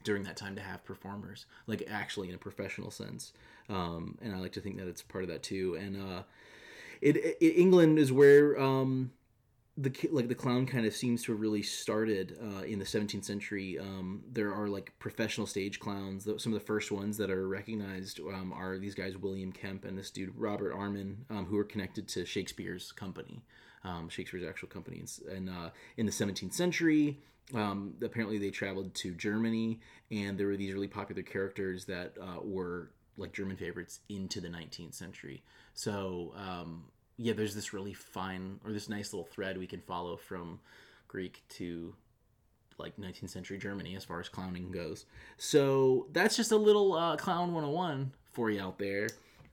during 0.04 0.22
that 0.22 0.36
time 0.36 0.56
to 0.56 0.62
have 0.62 0.82
performers 0.84 1.46
like 1.66 1.86
actually 1.90 2.28
in 2.28 2.34
a 2.34 2.38
professional 2.38 2.90
sense 2.90 3.32
um, 3.70 4.18
and 4.20 4.34
i 4.34 4.38
like 4.38 4.52
to 4.52 4.60
think 4.60 4.76
that 4.76 4.88
it's 4.88 5.02
part 5.02 5.24
of 5.24 5.30
that 5.30 5.42
too. 5.42 5.76
And 5.80 5.96
uh, 5.96 6.22
it, 7.00 7.16
it 7.16 7.56
england 7.56 7.98
is 7.98 8.12
where 8.12 8.60
um, 8.60 9.12
the 9.76 9.92
like 10.12 10.28
the 10.28 10.34
clown 10.34 10.66
kind 10.66 10.84
of 10.84 10.94
seems 10.94 11.22
to 11.24 11.32
have 11.32 11.40
really 11.40 11.62
started 11.62 12.36
uh, 12.42 12.62
in 12.62 12.78
the 12.78 12.84
17th 12.84 13.24
century. 13.24 13.78
Um, 13.78 14.22
there 14.30 14.52
are 14.52 14.68
like 14.68 14.92
professional 14.98 15.46
stage 15.46 15.80
clowns. 15.80 16.24
Some 16.24 16.52
of 16.52 16.58
the 16.58 16.66
first 16.66 16.92
ones 16.92 17.16
that 17.16 17.30
are 17.30 17.48
recognized 17.48 18.20
um, 18.20 18.52
are 18.54 18.76
these 18.76 18.94
guys 18.94 19.16
william 19.16 19.52
kemp 19.52 19.84
and 19.84 19.96
this 19.96 20.10
dude 20.10 20.32
robert 20.36 20.74
armin 20.74 21.24
um, 21.30 21.46
who 21.46 21.56
are 21.56 21.64
connected 21.64 22.08
to 22.08 22.26
shakespeare's 22.26 22.92
company 22.92 23.42
um, 23.84 24.08
Shakespeare's 24.08 24.44
actual 24.44 24.68
company. 24.68 25.02
And 25.30 25.48
uh, 25.48 25.70
in 25.96 26.06
the 26.06 26.12
17th 26.12 26.52
century, 26.52 27.18
um, 27.54 27.94
apparently 28.02 28.38
they 28.38 28.50
traveled 28.50 28.94
to 28.96 29.14
Germany, 29.14 29.80
and 30.10 30.38
there 30.38 30.46
were 30.46 30.56
these 30.56 30.72
really 30.72 30.88
popular 30.88 31.22
characters 31.22 31.84
that 31.86 32.14
uh, 32.20 32.40
were 32.42 32.90
like 33.20 33.32
German 33.32 33.56
favorites 33.56 34.00
into 34.08 34.40
the 34.40 34.48
19th 34.48 34.94
century. 34.94 35.42
So 35.74 36.32
um, 36.36 36.84
yeah, 37.16 37.32
there's 37.34 37.54
this 37.54 37.72
really 37.72 37.92
fine 37.92 38.58
or 38.64 38.72
this 38.72 38.88
nice 38.88 39.12
little 39.12 39.26
thread 39.26 39.58
we 39.58 39.66
can 39.66 39.80
follow 39.80 40.16
from 40.16 40.58
Greek 41.08 41.42
to 41.50 41.94
like 42.78 42.96
19th 42.96 43.28
century 43.30 43.58
Germany 43.58 43.94
as 43.94 44.04
far 44.04 44.20
as 44.20 44.28
clowning 44.28 44.70
goes. 44.70 45.04
So 45.36 46.06
that's 46.12 46.36
just 46.36 46.50
a 46.52 46.56
little 46.56 46.94
uh, 46.94 47.16
clown 47.16 47.52
101 47.52 48.12
for 48.32 48.50
you 48.50 48.60
out 48.62 48.78
there. 48.78 49.08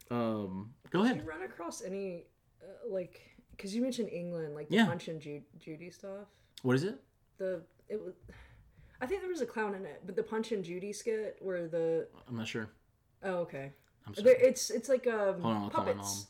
Um, 0.10 0.74
go 0.92 1.00
Did 1.04 1.06
ahead. 1.12 1.18
you 1.24 1.30
run 1.30 1.42
across 1.44 1.82
any, 1.84 2.24
uh, 2.64 2.90
like, 2.90 3.20
because 3.52 3.76
you 3.76 3.82
mentioned 3.82 4.10
England, 4.10 4.56
like 4.56 4.70
the 4.70 4.76
Yeah. 4.76 4.86
Punch 4.86 5.10
and 5.10 5.20
Ju- 5.20 5.42
Judy 5.60 5.90
stuff? 5.90 6.28
What 6.62 6.76
is 6.78 6.84
it? 6.86 7.02
The, 7.38 7.62
it 7.90 8.02
was, 8.02 8.14
I 9.02 9.06
think 9.08 9.20
there 9.22 9.30
was 9.30 9.42
a 9.42 9.46
clown 9.46 9.76
in 9.76 9.86
it, 9.86 10.04
but 10.06 10.16
the 10.16 10.24
Punch 10.24 10.54
and 10.54 10.64
Judy 10.64 10.94
skit 10.94 11.36
where 11.42 11.68
the, 11.68 12.08
I'm 12.30 12.38
not 12.38 12.48
sure. 12.48 12.70
Oh, 13.24 13.36
okay. 13.40 13.72
I'm 14.06 14.16
sorry. 14.16 14.36
it's 14.40 14.70
it's 14.70 14.90
like 14.90 15.08
um, 15.08 15.42
Hold 15.42 15.56
on, 15.56 15.64
I'll 15.64 15.70
call 15.70 15.86
my 15.86 15.94
puppets. 15.94 16.28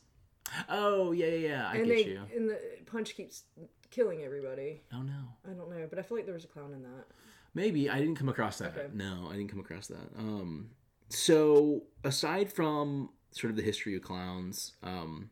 Oh 0.69 1.11
yeah, 1.11 1.25
yeah, 1.27 1.47
yeah. 1.47 1.67
I 1.69 1.75
and 1.77 1.87
get 1.87 2.05
they 2.05 2.11
you. 2.11 2.21
and 2.35 2.49
the 2.49 2.59
punch 2.85 3.15
keeps 3.15 3.43
killing 3.91 4.21
everybody. 4.21 4.81
Oh 4.93 5.01
no. 5.01 5.13
I 5.45 5.49
don't 5.53 5.69
know, 5.69 5.85
but 5.89 5.99
I 5.99 6.01
feel 6.01 6.17
like 6.17 6.25
there 6.25 6.33
was 6.33 6.45
a 6.45 6.47
clown 6.47 6.73
in 6.73 6.81
that. 6.83 7.05
Maybe 7.53 7.89
I 7.89 7.99
didn't 7.99 8.15
come 8.15 8.29
across 8.29 8.57
that. 8.59 8.77
Okay. 8.77 8.87
No, 8.93 9.27
I 9.29 9.33
didn't 9.35 9.49
come 9.49 9.59
across 9.59 9.87
that. 9.87 10.09
Um, 10.17 10.69
so 11.09 11.83
aside 12.03 12.51
from 12.51 13.09
sort 13.31 13.51
of 13.51 13.57
the 13.57 13.63
history 13.63 13.95
of 13.95 14.01
clowns, 14.01 14.73
um, 14.83 15.29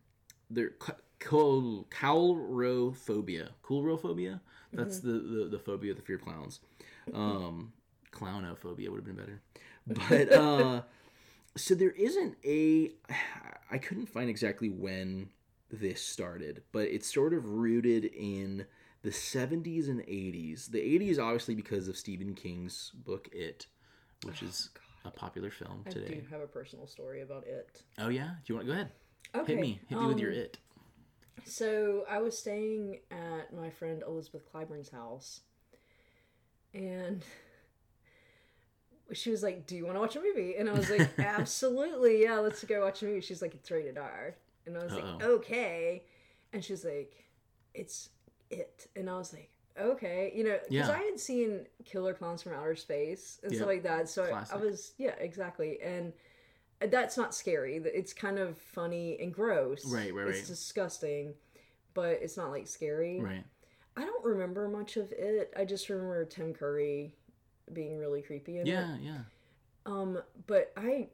there 0.50 0.70
col- 0.72 0.96
coulrophobia, 1.20 3.50
coulrophobia. 3.64 4.40
That's 4.74 5.00
the, 5.00 5.12
the 5.14 5.48
the 5.52 5.60
phobia, 5.60 5.94
the 5.94 6.02
fear 6.02 6.18
of 6.18 6.24
clowns. 6.24 6.60
Um, 7.14 7.72
clownophobia 8.12 8.90
would 8.90 8.98
have 8.98 9.06
been 9.06 9.16
better, 9.16 9.42
but 9.88 10.32
uh, 10.34 10.82
so 11.58 11.76
there 11.76 11.92
isn't 11.92 12.36
a. 12.46 12.92
I 13.72 13.80
couldn't 13.80 14.08
find 14.08 14.30
exactly 14.30 14.70
when 14.70 15.30
this 15.72 16.02
started, 16.02 16.62
but 16.72 16.84
it's 16.84 17.12
sort 17.12 17.34
of 17.34 17.46
rooted 17.46 18.06
in 18.06 18.66
the 19.02 19.10
70s 19.10 19.90
and 19.90 20.02
80s. 20.02 20.70
The 20.70 20.80
80s, 20.80 21.20
obviously, 21.20 21.56
because 21.56 21.88
of 21.88 21.98
Stephen 21.98 22.36
King's 22.36 22.92
book 22.94 23.28
It, 23.32 23.66
which 24.24 24.44
is 24.44 24.70
a 25.04 25.12
popular 25.12 25.52
film 25.52 25.84
today 25.90 26.08
I 26.08 26.20
do 26.20 26.26
have 26.32 26.42
a 26.42 26.48
personal 26.48 26.88
story 26.88 27.22
about 27.22 27.46
it. 27.46 27.84
Oh 28.00 28.10
yeah, 28.10 28.30
do 28.46 28.54
you 28.54 28.56
want 28.56 28.68
to 28.68 28.74
go 28.74 28.80
ahead? 28.80 28.92
Okay, 29.36 29.54
Hit 29.54 29.62
me, 29.62 29.80
hit 29.88 30.00
me 30.00 30.08
with 30.08 30.20
your 30.20 30.32
um, 30.32 30.38
It. 30.38 30.58
So 31.44 32.06
I 32.10 32.20
was 32.20 32.38
staying 32.38 33.00
at 33.12 33.54
my 33.54 33.70
friend 33.70 34.04
Elizabeth 34.08 34.50
Clyburn's 34.52 34.90
house, 34.90 35.42
and 36.74 37.24
she 39.14 39.30
was 39.32 39.44
like, 39.44 39.68
"Do 39.68 39.76
you 39.76 39.86
want 39.86 39.96
to 39.98 40.00
watch 40.02 40.16
a 40.16 40.22
movie?" 40.22 40.56
And 40.58 40.70
I 40.70 40.74
was 40.74 40.90
like, 40.90 41.10
"Absolutely, 41.20 42.24
yeah, 42.24 42.40
let's 42.40 42.64
go 42.64 42.82
watch 42.84 43.02
a 43.02 43.06
movie." 43.06 43.22
She's 43.22 43.42
like, 43.42 43.54
"It's 43.56 43.70
rated 43.72 43.98
R," 43.98 44.36
and 44.66 44.78
I 44.78 44.84
was 44.84 44.94
like, 44.94 45.04
Uh-oh. 45.04 45.34
"Okay," 45.36 46.04
and 46.54 46.64
she's 46.64 46.84
like, 46.86 47.26
"It's 47.74 48.10
it," 48.50 48.88
and 48.96 49.10
I 49.10 49.18
was 49.18 49.34
like. 49.34 49.50
Okay, 49.78 50.32
you 50.34 50.46
know, 50.46 50.58
because 50.70 50.88
Yeah. 50.88 50.96
I 50.96 51.00
had 51.00 51.20
seen 51.20 51.68
Killer 51.84 52.14
Clowns 52.14 52.42
from 52.42 52.54
Outer 52.54 52.78
Space 52.78 53.42
and 53.44 53.52
Yeah. 53.52 53.58
stuff 53.58 53.68
like 53.68 53.84
that, 53.84 54.08
so 54.08 54.24
I, 54.24 54.46
I 54.54 54.56
was, 54.56 54.94
yeah, 54.98 55.16
exactly, 55.20 55.82
and 55.82 56.14
that's 56.80 57.18
not 57.18 57.36
scary. 57.36 57.76
It's 57.84 58.14
kind 58.14 58.40
of 58.40 58.58
funny 58.58 59.20
and 59.20 59.34
gross. 59.34 59.84
Right, 59.84 60.14
right, 60.14 60.28
It's 60.28 60.38
right. 60.40 60.48
disgusting, 60.48 61.34
but 61.94 62.12
it's 62.22 62.38
not 62.38 62.52
like 62.52 62.68
scary. 62.68 63.20
Right. 63.20 63.44
I 63.98 64.06
don't 64.06 64.24
remember 64.24 64.70
much 64.70 64.96
of 64.96 65.12
it. 65.12 65.54
I 65.58 65.66
just 65.66 65.90
remember 65.90 66.24
Tim 66.24 66.54
Curry 66.54 67.14
being 67.74 67.98
really 67.98 68.22
creepy 68.22 68.60
in 68.60 68.68
it. 68.68 68.72
Yeah, 68.72 68.96
yeah. 69.02 69.18
Um, 69.86 70.22
but 70.48 70.72
I 70.78 71.10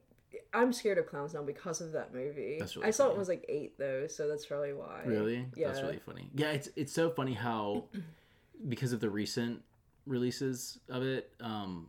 I'm 0.54 0.72
scared 0.74 0.98
of 0.98 1.08
clowns 1.08 1.34
now 1.34 1.44
because 1.44 1.82
of 1.82 1.92
that 1.94 2.14
movie. 2.14 2.60
Really 2.60 2.62
I 2.62 2.66
saw 2.66 2.80
it 2.80 2.84
funny. 2.92 3.08
when 3.10 3.16
I 3.16 3.20
was 3.20 3.28
like 3.30 3.46
eight 3.50 3.78
though, 3.78 4.08
so 4.08 4.28
that's 4.28 4.46
probably 4.46 4.74
why. 4.74 5.02
Really? 5.06 5.46
Yeah. 5.56 5.68
That's 5.68 5.82
really 5.82 6.00
funny. 6.00 6.30
Yeah, 6.34 6.52
it's 6.52 6.70
it's 6.76 6.94
so 6.94 7.10
funny 7.10 7.34
how 7.34 7.86
because 8.70 8.94
of 8.94 9.00
the 9.00 9.10
recent 9.10 9.62
releases 10.06 10.80
of 10.90 11.04
it, 11.04 11.32
um, 11.42 11.88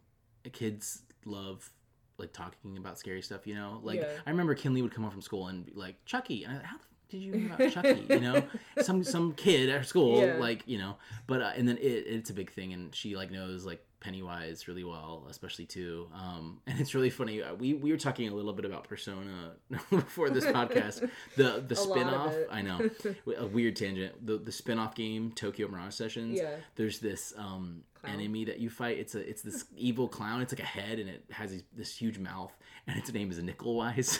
kids 0.53 1.03
love 1.25 1.71
like 2.19 2.33
talking 2.33 2.77
about 2.77 2.99
scary 2.99 3.23
stuff. 3.23 3.47
You 3.47 3.55
know, 3.55 3.81
like 3.83 4.01
Yeah. 4.01 4.09
I 4.27 4.31
remember 4.31 4.55
Kinley 4.55 4.83
would 4.83 4.93
come 4.95 5.05
home 5.05 5.13
from 5.13 5.23
school 5.23 5.49
and 5.49 5.65
be 5.67 5.73
like, 5.75 6.05
"Chucky," 6.05 6.45
and 6.45 6.53
I, 6.53 6.57
like 6.57 6.67
how 6.67 6.77
did 7.09 7.19
you 7.21 7.33
know 7.33 7.55
about 7.55 7.71
Chucky? 7.73 8.07
You 8.09 8.21
know, 8.21 8.43
some 8.81 9.05
some 9.05 9.33
kid 9.35 9.69
at 9.69 9.87
school, 9.87 10.21
Yeah. 10.27 10.37
like 10.39 10.63
you 10.67 10.79
know, 10.79 10.97
but 11.27 11.43
uh, 11.43 11.53
and 11.57 11.69
then 11.69 11.77
it 11.79 11.83
it's 12.07 12.31
a 12.31 12.35
big 12.35 12.51
thing, 12.53 12.73
and 12.73 12.95
she 12.95 13.15
like 13.17 13.31
knows 13.31 13.65
like 13.65 13.85
Pennywise 14.03 14.69
really 14.69 14.85
well, 14.85 15.27
especially 15.31 15.65
too. 15.67 16.09
Um, 16.15 16.61
and 16.67 16.81
it's 16.81 16.95
really 16.95 17.11
funny. 17.11 17.43
Uh, 17.43 17.55
We 17.55 17.75
we 17.75 17.91
were 17.93 17.99
talking 17.99 18.29
a 18.29 18.35
little 18.35 18.53
bit 18.53 18.65
about 18.65 18.85
Persona 18.89 19.53
before 19.91 20.29
this 20.31 20.45
podcast. 20.45 21.09
The 21.37 21.65
the 21.67 21.75
A 21.75 21.83
lot 21.83 21.99
of 21.99 22.33
spin-off. 22.33 22.35
I 22.51 22.63
know, 22.63 22.91
a 23.39 23.47
weird 23.47 23.77
tangent. 23.77 24.27
The 24.27 24.39
the 24.39 24.53
spin-off 24.53 24.95
game 24.95 25.33
Tokyo 25.33 25.69
Mirage 25.69 25.95
Sessions. 25.95 26.39
Yeah. 26.39 26.57
There's 26.77 26.99
this 26.99 27.33
um 27.37 27.83
enemy 28.05 28.45
that 28.45 28.59
you 28.59 28.69
fight. 28.69 28.99
It's 28.99 29.15
a 29.15 29.21
it's 29.29 29.43
this 29.43 29.65
evil 29.77 30.09
clown. 30.09 30.43
It's 30.43 30.53
like 30.53 30.61
a 30.63 30.67
head 30.67 30.99
and 30.99 31.09
it 31.09 31.25
has 31.31 31.53
these, 31.53 31.63
this 31.77 31.97
huge 31.97 32.19
mouth 32.19 32.53
and 32.87 32.99
its 32.99 33.13
name 33.13 33.31
is 33.31 33.39
Nickelwise. 33.39 34.19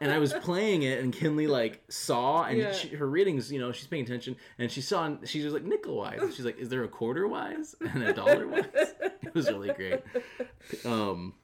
And 0.00 0.10
I 0.12 0.18
was 0.18 0.32
playing 0.42 0.82
it 0.82 1.00
and 1.02 1.12
Kinley 1.12 1.46
like 1.46 1.82
saw 1.88 2.44
and 2.44 2.58
Yeah. 2.58 2.72
she, 2.72 2.88
her 2.88 3.08
readings, 3.08 3.50
you 3.52 3.58
know, 3.58 3.72
she's 3.72 3.86
paying 3.86 4.04
attention 4.04 4.36
and 4.58 4.70
she 4.70 4.80
saw 4.80 5.04
and 5.06 5.26
she 5.28 5.42
was 5.44 5.52
like 5.52 5.64
Nickelwise. 5.64 6.20
And 6.22 6.32
she's 6.32 6.44
like, 6.44 6.58
is 6.58 6.68
there 6.68 6.84
a 6.84 6.88
quarter 6.88 7.26
wise 7.28 7.74
and 7.80 8.02
a 8.02 8.12
dollar 8.12 8.46
wise? 8.48 8.64
It 9.22 9.34
was 9.34 9.48
really 9.50 9.72
great. 9.72 10.02
Um 10.84 11.34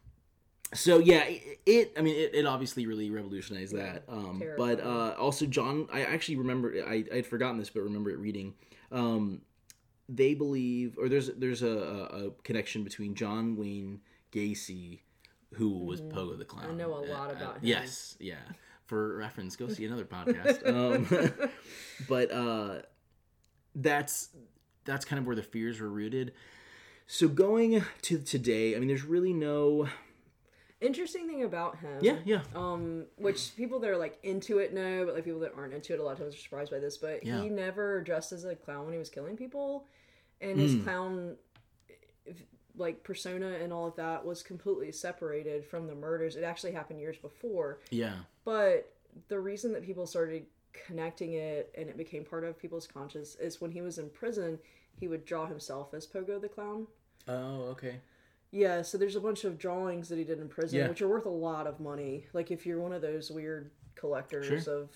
so 0.74 0.98
yeah, 0.98 1.24
it, 1.24 1.58
it 1.66 1.92
I 1.98 2.00
mean 2.02 2.16
it, 2.16 2.34
it 2.34 2.46
obviously 2.46 2.86
really 2.86 3.10
revolutionized 3.10 3.74
that. 3.76 4.04
Um 4.08 4.42
but 4.56 4.80
uh 4.80 5.14
also 5.18 5.46
John 5.46 5.86
I 5.92 6.02
actually 6.04 6.36
remember 6.36 6.74
I 6.86 7.04
I 7.12 7.16
had 7.16 7.26
forgotten 7.26 7.58
this 7.58 7.70
but 7.70 7.82
remember 7.82 8.10
it 8.10 8.18
reading 8.18 8.54
um 8.90 9.42
they 10.08 10.34
believe 10.34 10.96
or 10.98 11.08
there's 11.08 11.28
there's 11.36 11.62
a, 11.62 11.68
a, 11.68 12.26
a 12.26 12.30
connection 12.42 12.84
between 12.84 13.14
John 13.14 13.56
Wayne 13.56 14.00
Gacy 14.32 15.00
who 15.54 15.78
was 15.84 16.00
Pogo 16.00 16.36
the 16.38 16.44
Clown. 16.44 16.64
Mm-hmm. 16.64 16.72
I 16.72 16.76
know 16.76 16.94
a 16.94 17.02
Uh, 17.02 17.06
lot 17.08 17.30
uh, 17.30 17.34
about 17.34 17.54
him. 17.56 17.60
Yes, 17.62 18.16
yeah. 18.20 18.36
For 18.86 19.16
reference, 19.16 19.56
go 19.56 19.68
see 19.68 19.84
another 19.86 20.04
podcast. 20.04 20.66
Um, 20.68 21.50
but 22.08 22.30
uh, 22.30 22.82
that's 23.74 24.28
that's 24.84 25.04
kind 25.04 25.18
of 25.20 25.26
where 25.26 25.36
the 25.36 25.42
fears 25.42 25.80
were 25.80 25.88
rooted. 25.88 26.32
So 27.06 27.28
going 27.28 27.84
to 28.02 28.18
today, 28.18 28.74
I 28.74 28.78
mean, 28.78 28.88
there's 28.88 29.04
really 29.04 29.32
no. 29.32 29.88
Interesting 30.80 31.28
thing 31.28 31.44
about 31.44 31.78
him. 31.78 31.98
Yeah, 32.00 32.16
yeah, 32.24 32.40
Um, 32.56 33.06
which 33.16 33.54
people 33.56 33.78
that 33.80 33.88
are 33.90 33.96
like 33.96 34.18
into 34.24 34.58
it 34.58 34.74
know, 34.74 35.04
but 35.06 35.14
like 35.14 35.24
people 35.24 35.38
that 35.40 35.52
aren't 35.56 35.72
into 35.74 35.94
it 35.94 36.00
a 36.00 36.02
lot 36.02 36.12
of 36.14 36.18
times 36.18 36.34
are 36.34 36.38
surprised 36.38 36.72
by 36.72 36.80
this. 36.80 36.96
But 36.98 37.24
Yeah. 37.24 37.40
he 37.40 37.48
never 37.48 38.00
dressed 38.00 38.32
as 38.32 38.44
a 38.44 38.56
clown 38.56 38.84
when 38.86 38.92
he 38.92 38.98
was 38.98 39.08
killing 39.08 39.36
people, 39.36 39.86
and 40.40 40.58
his 40.58 40.74
Mm. 40.74 40.82
clown, 40.84 41.36
like 42.76 43.02
persona 43.04 43.48
and 43.62 43.72
all 43.72 43.86
of 43.86 43.96
that 43.96 44.24
was 44.24 44.42
completely 44.42 44.90
separated 44.92 45.64
from 45.64 45.86
the 45.86 45.94
murders. 45.94 46.36
It 46.36 46.44
actually 46.44 46.72
happened 46.72 47.00
years 47.00 47.16
before, 47.18 47.80
yeah, 47.90 48.14
but 48.44 48.92
the 49.28 49.38
reason 49.38 49.72
that 49.74 49.82
people 49.84 50.06
started 50.06 50.46
connecting 50.72 51.34
it 51.34 51.72
and 51.76 51.88
it 51.90 51.96
became 51.98 52.24
part 52.24 52.44
of 52.44 52.58
people's 52.58 52.86
conscious 52.86 53.34
is 53.36 53.60
when 53.60 53.70
he 53.70 53.82
was 53.82 53.98
in 53.98 54.08
prison, 54.08 54.58
he 54.98 55.06
would 55.06 55.24
draw 55.26 55.46
himself 55.46 55.92
as 55.92 56.06
Pogo 56.06 56.40
the 56.40 56.48
clown. 56.48 56.86
Oh, 57.28 57.64
okay. 57.72 58.00
Yeah, 58.50 58.82
so 58.82 58.96
there's 58.98 59.16
a 59.16 59.20
bunch 59.20 59.44
of 59.44 59.58
drawings 59.58 60.08
that 60.08 60.18
he 60.18 60.24
did 60.24 60.38
in 60.40 60.48
prison, 60.48 60.78
Yeah. 60.78 60.88
which 60.88 61.00
are 61.02 61.08
worth 61.08 61.26
a 61.26 61.30
lot 61.30 61.66
of 61.66 61.78
money. 61.80 62.26
Like 62.32 62.50
if 62.50 62.64
you're 62.66 62.80
one 62.80 62.92
of 62.92 63.02
those 63.02 63.30
weird 63.30 63.70
collectors 63.94 64.64
Sure. 64.64 64.82
of, 64.82 64.90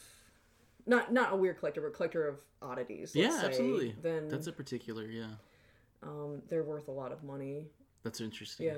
not 0.87 1.12
not 1.12 1.33
a 1.33 1.37
weird 1.37 1.59
collector, 1.59 1.80
but 1.83 1.92
collector 1.95 2.26
of 2.26 2.38
oddities. 2.62 3.14
Yeah, 3.14 3.38
say, 3.40 3.47
absolutely. 3.47 3.95
Then 4.00 4.28
That's 4.28 4.47
a 4.47 4.52
particular. 4.52 5.04
Yeah, 5.04 5.35
um, 6.06 6.42
they're 6.48 6.62
worth 6.62 6.88
a 6.88 6.92
lot 6.92 7.12
of 7.12 7.22
money. 7.25 7.66
that's 8.02 8.20
interesting. 8.20 8.66
Yeah, 8.66 8.75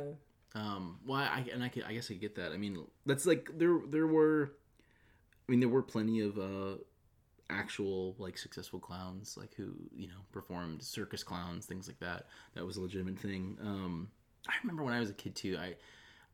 Um, 0.55 0.99
well, 1.07 1.21
I 1.21 1.45
and 1.53 1.63
I 1.63 1.69
could, 1.69 1.85
I 1.85 1.93
guess 1.93 2.11
I 2.11 2.15
get 2.15 2.35
that. 2.37 2.53
I 2.53 2.57
mean, 2.57 2.85
that's 3.07 3.27
like 3.27 3.51
there 3.55 3.79
there 3.89 4.07
were, 4.07 4.53
I 5.49 5.51
mean, 5.53 5.61
there 5.61 5.69
were 5.69 5.83
plenty 5.83 6.21
of 6.21 6.39
uh, 6.39 6.79
actual 7.51 8.15
like 8.19 8.39
successful 8.39 8.79
clowns, 8.81 9.37
like 9.37 9.55
who 9.55 9.75
you 9.95 10.09
know 10.09 10.21
performed 10.33 10.83
circus 10.83 11.23
clowns, 11.23 11.67
things 11.67 11.87
like 11.89 12.01
that. 12.01 12.27
That 12.55 12.65
was 12.65 12.77
a 12.77 12.81
legitimate 12.81 13.19
thing. 13.19 13.57
Um, 13.61 14.09
I 14.49 14.53
remember 14.63 14.83
when 14.83 14.95
I 14.95 15.01
was 15.01 15.11
a 15.11 15.15
kid 15.15 15.35
too. 15.37 15.57
I 15.59 15.75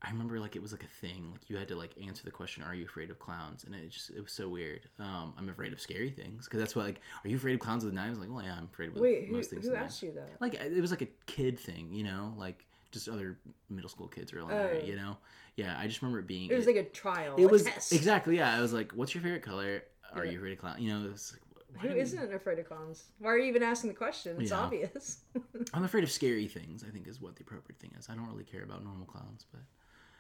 I 0.07 0.11
remember 0.11 0.39
like 0.39 0.55
it 0.55 0.63
was 0.63 0.73
like 0.73 0.83
a 0.83 0.87
thing. 1.07 1.31
Like 1.33 1.49
you 1.49 1.57
had 1.57 1.69
to 1.69 1.77
like 1.77 1.93
answer 2.07 2.25
the 2.25 2.31
question, 2.31 2.63
"Are 2.63 2.75
you 2.75 2.85
afraid 2.85 3.11
of 3.11 3.19
clowns?" 3.19 3.65
And 3.65 3.75
it 3.75 3.89
just 3.91 4.11
it 4.11 4.21
was 4.21 4.33
so 4.33 4.49
weird. 4.49 4.83
Um, 4.99 5.33
I'm 5.39 5.49
afraid 5.49 5.73
of 5.73 5.81
scary 5.81 6.11
things 6.11 6.45
because 6.45 6.61
that's 6.61 6.77
what 6.77 6.85
like, 6.87 7.01
are 7.25 7.29
you 7.29 7.37
afraid 7.37 7.55
of 7.55 7.61
clowns 7.61 7.85
with 7.85 7.95
knives? 7.95 8.19
Like, 8.19 8.29
well, 8.31 8.45
yeah, 8.45 8.55
I'm 8.59 8.69
afraid 8.73 8.91
of 8.91 8.97
wait, 8.97 9.27
who, 9.29 9.35
most 9.37 9.51
things. 9.51 9.67
who 9.67 9.73
knives 9.73 10.03
you 10.03 10.13
that? 10.13 10.31
like 10.41 10.55
it 10.55 10.81
was 10.81 10.91
like 10.91 11.03
a 11.03 11.09
kid 11.27 11.59
thing, 11.59 11.93
you 11.93 12.05
know, 12.05 12.35
like 12.37 12.67
just 12.93 13.09
other 13.09 13.39
middle 13.71 13.89
school 13.91 14.07
kids 14.09 14.33
or 14.33 14.39
elementary, 14.41 14.83
Oh. 14.83 14.87
you 14.87 14.97
know. 14.97 15.17
Yeah, 15.57 15.77
I 15.79 15.87
just 15.87 16.03
remember 16.03 16.19
it 16.21 16.27
being. 16.27 16.51
It 16.51 16.55
was 16.57 16.67
like 16.67 16.77
a 16.77 16.85
trial. 16.85 17.37
it 17.39 17.45
a 17.45 17.49
was 17.49 17.63
test. 17.65 17.93
exactly 17.93 18.37
yeah. 18.37 18.57
I 18.57 18.61
was 18.61 18.73
like, 18.73 18.93
"What's 18.93 19.15
your 19.15 19.23
favorite 19.23 19.43
color? 19.43 19.83
Are 20.13 20.25
you 20.27 20.39
afraid 20.39 20.53
of 20.53 20.59
clowns?" 20.59 20.81
You 20.81 20.89
know, 20.93 21.05
it 21.07 21.13
was 21.13 21.33
like, 21.73 21.81
Who 21.83 21.97
isn't 21.97 22.33
afraid 22.35 22.59
of 22.59 22.67
clowns? 22.69 23.05
Why 23.19 23.31
are 23.31 23.39
you 23.39 23.47
even 23.47 23.63
asking 23.63 23.91
the 23.91 23.97
question? 23.97 24.41
It's 24.41 24.51
Yeah. 24.51 24.59
obvious. 24.59 25.19
I'm 25.75 25.85
afraid 25.85 26.05
of 26.05 26.11
scary 26.11 26.47
things. 26.47 26.85
I 26.87 26.91
think 26.91 27.09
is 27.09 27.21
what 27.21 27.37
the 27.37 27.43
appropriate 27.43 27.81
thing 27.81 27.93
is. 27.99 28.09
I 28.11 28.15
don't 28.15 28.27
really 28.29 28.45
care 28.45 28.63
about 28.65 28.85
normal 28.85 29.07
clowns, 29.07 29.47
but 29.51 29.61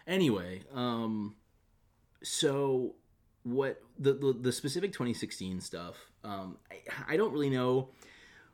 anyway, 0.06 0.62
um, 0.72 1.36
so 2.22 2.94
what 3.42 3.82
the 3.98 4.14
the, 4.14 4.36
the 4.40 4.52
specific 4.52 4.92
2016 4.92 5.60
stuff? 5.60 5.96
Um, 6.22 6.58
I, 6.70 7.14
I 7.14 7.16
don't 7.16 7.32
really 7.32 7.50
know 7.50 7.90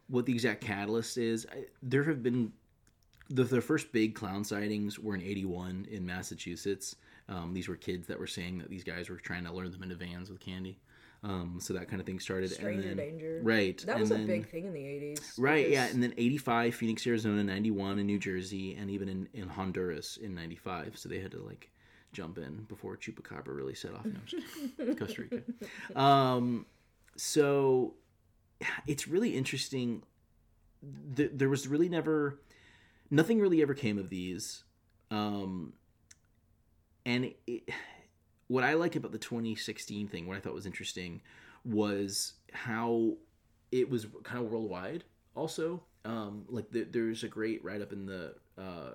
what 0.08 0.26
the 0.26 0.32
exact 0.32 0.62
catalyst 0.62 1.16
is. 1.18 1.46
I, 1.52 1.64
there 1.82 2.04
have 2.04 2.22
been 2.22 2.52
the, 3.30 3.44
the 3.44 3.60
first 3.60 3.92
big 3.92 4.14
clown 4.14 4.44
sightings 4.44 4.98
were 4.98 5.14
in 5.14 5.22
81 5.22 5.86
in 5.90 6.04
Massachusetts. 6.04 6.96
Um, 7.28 7.54
these 7.54 7.68
were 7.68 7.76
kids 7.76 8.08
that 8.08 8.18
were 8.18 8.26
saying 8.26 8.58
that 8.58 8.68
these 8.68 8.82
guys 8.82 9.08
were 9.08 9.16
trying 9.16 9.44
to 9.44 9.52
lure 9.52 9.68
them 9.68 9.84
into 9.84 9.94
vans 9.94 10.28
with 10.28 10.40
candy. 10.40 10.80
Um, 11.22 11.58
so 11.60 11.74
that 11.74 11.88
kind 11.88 12.00
of 12.00 12.06
thing 12.06 12.18
started. 12.18 12.50
Stranger 12.50 12.88
and 12.88 12.98
then, 12.98 13.06
danger. 13.06 13.40
Right. 13.42 13.78
That 13.86 13.92
and 13.92 14.00
was 14.00 14.10
a 14.10 14.18
big 14.18 14.48
thing 14.48 14.64
in 14.66 14.72
the 14.72 14.80
80s. 14.80 15.34
Right, 15.38 15.68
yeah, 15.68 15.86
and 15.86 16.02
then 16.02 16.14
85, 16.16 16.74
Phoenix, 16.74 17.06
Arizona, 17.06 17.44
91 17.44 17.98
in 17.98 18.06
New 18.06 18.18
Jersey, 18.18 18.74
and 18.74 18.90
even 18.90 19.08
in, 19.08 19.28
in 19.34 19.48
Honduras 19.48 20.16
in 20.16 20.34
95. 20.34 20.96
So 20.96 21.08
they 21.08 21.18
had 21.18 21.32
to 21.32 21.42
like 21.42 21.70
jump 22.12 22.38
in 22.38 22.64
before 22.68 22.96
Chupacabra 22.96 23.54
really 23.54 23.74
set 23.74 23.94
off. 23.94 24.04
No, 24.04 24.12
I'm 24.12 24.22
just 24.26 24.46
kidding. 24.76 24.96
Costa 24.96 25.22
Rica. 25.22 25.42
Um, 26.00 26.66
so 27.16 27.94
it's 28.86 29.06
really 29.06 29.36
interesting. 29.36 30.02
Th- 31.14 31.30
there 31.34 31.50
was 31.50 31.68
really 31.68 31.90
never, 31.90 32.40
nothing 33.10 33.40
really 33.40 33.60
ever 33.60 33.74
came 33.74 33.98
of 33.98 34.08
these. 34.08 34.64
Um, 35.10 35.74
and 37.04 37.32
it, 37.46 37.68
what 38.50 38.64
I 38.64 38.74
like 38.74 38.96
about 38.96 39.12
the 39.12 39.18
2016 39.18 40.08
thing, 40.08 40.26
what 40.26 40.36
I 40.36 40.40
thought 40.40 40.54
was 40.54 40.66
interesting, 40.66 41.22
was 41.64 42.32
how 42.52 43.12
it 43.70 43.88
was 43.88 44.08
kind 44.24 44.44
of 44.44 44.50
worldwide. 44.50 45.04
Also, 45.36 45.84
um, 46.04 46.46
like 46.48 46.68
the, 46.72 46.82
there's 46.82 47.22
a 47.22 47.28
great 47.28 47.64
write 47.64 47.80
up 47.80 47.92
in 47.92 48.06
the, 48.06 48.34
uh, 48.58 48.94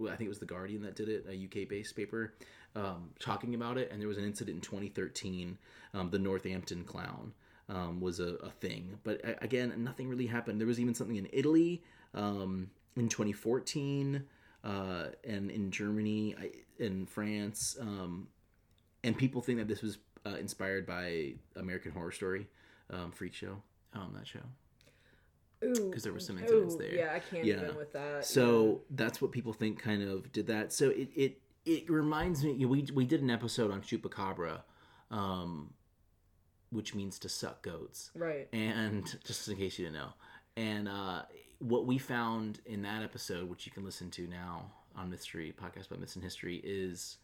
well, 0.00 0.12
I 0.12 0.16
think 0.16 0.26
it 0.26 0.30
was 0.30 0.40
the 0.40 0.46
Guardian 0.46 0.82
that 0.82 0.96
did 0.96 1.08
it, 1.08 1.26
a 1.28 1.44
UK 1.44 1.68
based 1.68 1.94
paper, 1.94 2.34
um, 2.74 3.10
talking 3.20 3.54
about 3.54 3.78
it. 3.78 3.88
And 3.92 4.00
there 4.00 4.08
was 4.08 4.18
an 4.18 4.24
incident 4.24 4.56
in 4.56 4.60
2013, 4.62 5.56
um, 5.94 6.10
the 6.10 6.18
Northampton 6.18 6.82
clown. 6.82 7.32
Um, 7.70 8.00
was 8.00 8.18
a, 8.18 8.36
a 8.36 8.48
thing, 8.48 8.98
but 9.04 9.20
again, 9.42 9.74
nothing 9.76 10.08
really 10.08 10.24
happened. 10.24 10.58
There 10.58 10.66
was 10.66 10.80
even 10.80 10.94
something 10.94 11.16
in 11.16 11.28
Italy 11.34 11.82
um, 12.14 12.70
in 12.96 13.10
2014, 13.10 14.24
uh, 14.64 15.04
and 15.22 15.50
in 15.50 15.70
Germany, 15.70 16.34
in 16.78 17.04
France, 17.04 17.76
um, 17.78 18.28
and 19.04 19.16
people 19.16 19.40
think 19.40 19.58
that 19.58 19.68
this 19.68 19.82
was 19.82 19.98
uh, 20.26 20.36
inspired 20.36 20.86
by 20.86 21.34
American 21.56 21.92
Horror 21.92 22.12
Story, 22.12 22.48
um, 22.90 23.10
Freak 23.12 23.34
Show, 23.34 23.62
um, 23.94 24.12
that 24.16 24.26
show. 24.26 24.40
Because 25.60 26.04
there 26.04 26.12
were 26.12 26.20
some 26.20 26.38
incidents 26.38 26.74
ooh, 26.74 26.78
there. 26.78 26.94
Yeah, 26.94 27.12
I 27.14 27.18
can't 27.18 27.44
Yeah. 27.44 27.62
even 27.62 27.76
with 27.76 27.92
that. 27.92 28.24
So 28.24 28.82
that's 28.90 29.20
what 29.20 29.32
people 29.32 29.52
think 29.52 29.82
kind 29.82 30.02
of 30.02 30.30
did 30.30 30.46
that. 30.46 30.72
So 30.72 30.90
it 30.90 31.08
it, 31.16 31.40
it 31.64 31.90
reminds 31.90 32.44
me. 32.44 32.52
You 32.52 32.66
know, 32.66 32.72
we 32.72 32.86
we 32.94 33.04
did 33.04 33.22
an 33.22 33.30
episode 33.30 33.72
on 33.72 33.82
chupacabra, 33.82 34.60
um, 35.10 35.74
which 36.70 36.94
means 36.94 37.18
to 37.20 37.28
suck 37.28 37.62
goats. 37.62 38.10
right. 38.14 38.48
And 38.52 39.04
just 39.24 39.48
in 39.48 39.56
case 39.56 39.78
you 39.80 39.86
didn't 39.86 39.98
know, 39.98 40.12
and 40.56 40.88
uh, 40.88 41.22
what 41.58 41.86
we 41.86 41.98
found 41.98 42.60
in 42.64 42.82
that 42.82 43.02
episode, 43.02 43.48
which 43.48 43.66
you 43.66 43.72
can 43.72 43.84
listen 43.84 44.10
to 44.12 44.28
now 44.28 44.70
on 44.94 45.10
Mystery 45.10 45.52
Podcast 45.60 45.88
by 45.88 45.96
Myths 45.96 46.14
and 46.14 46.22
History, 46.22 46.60
is 46.62 47.16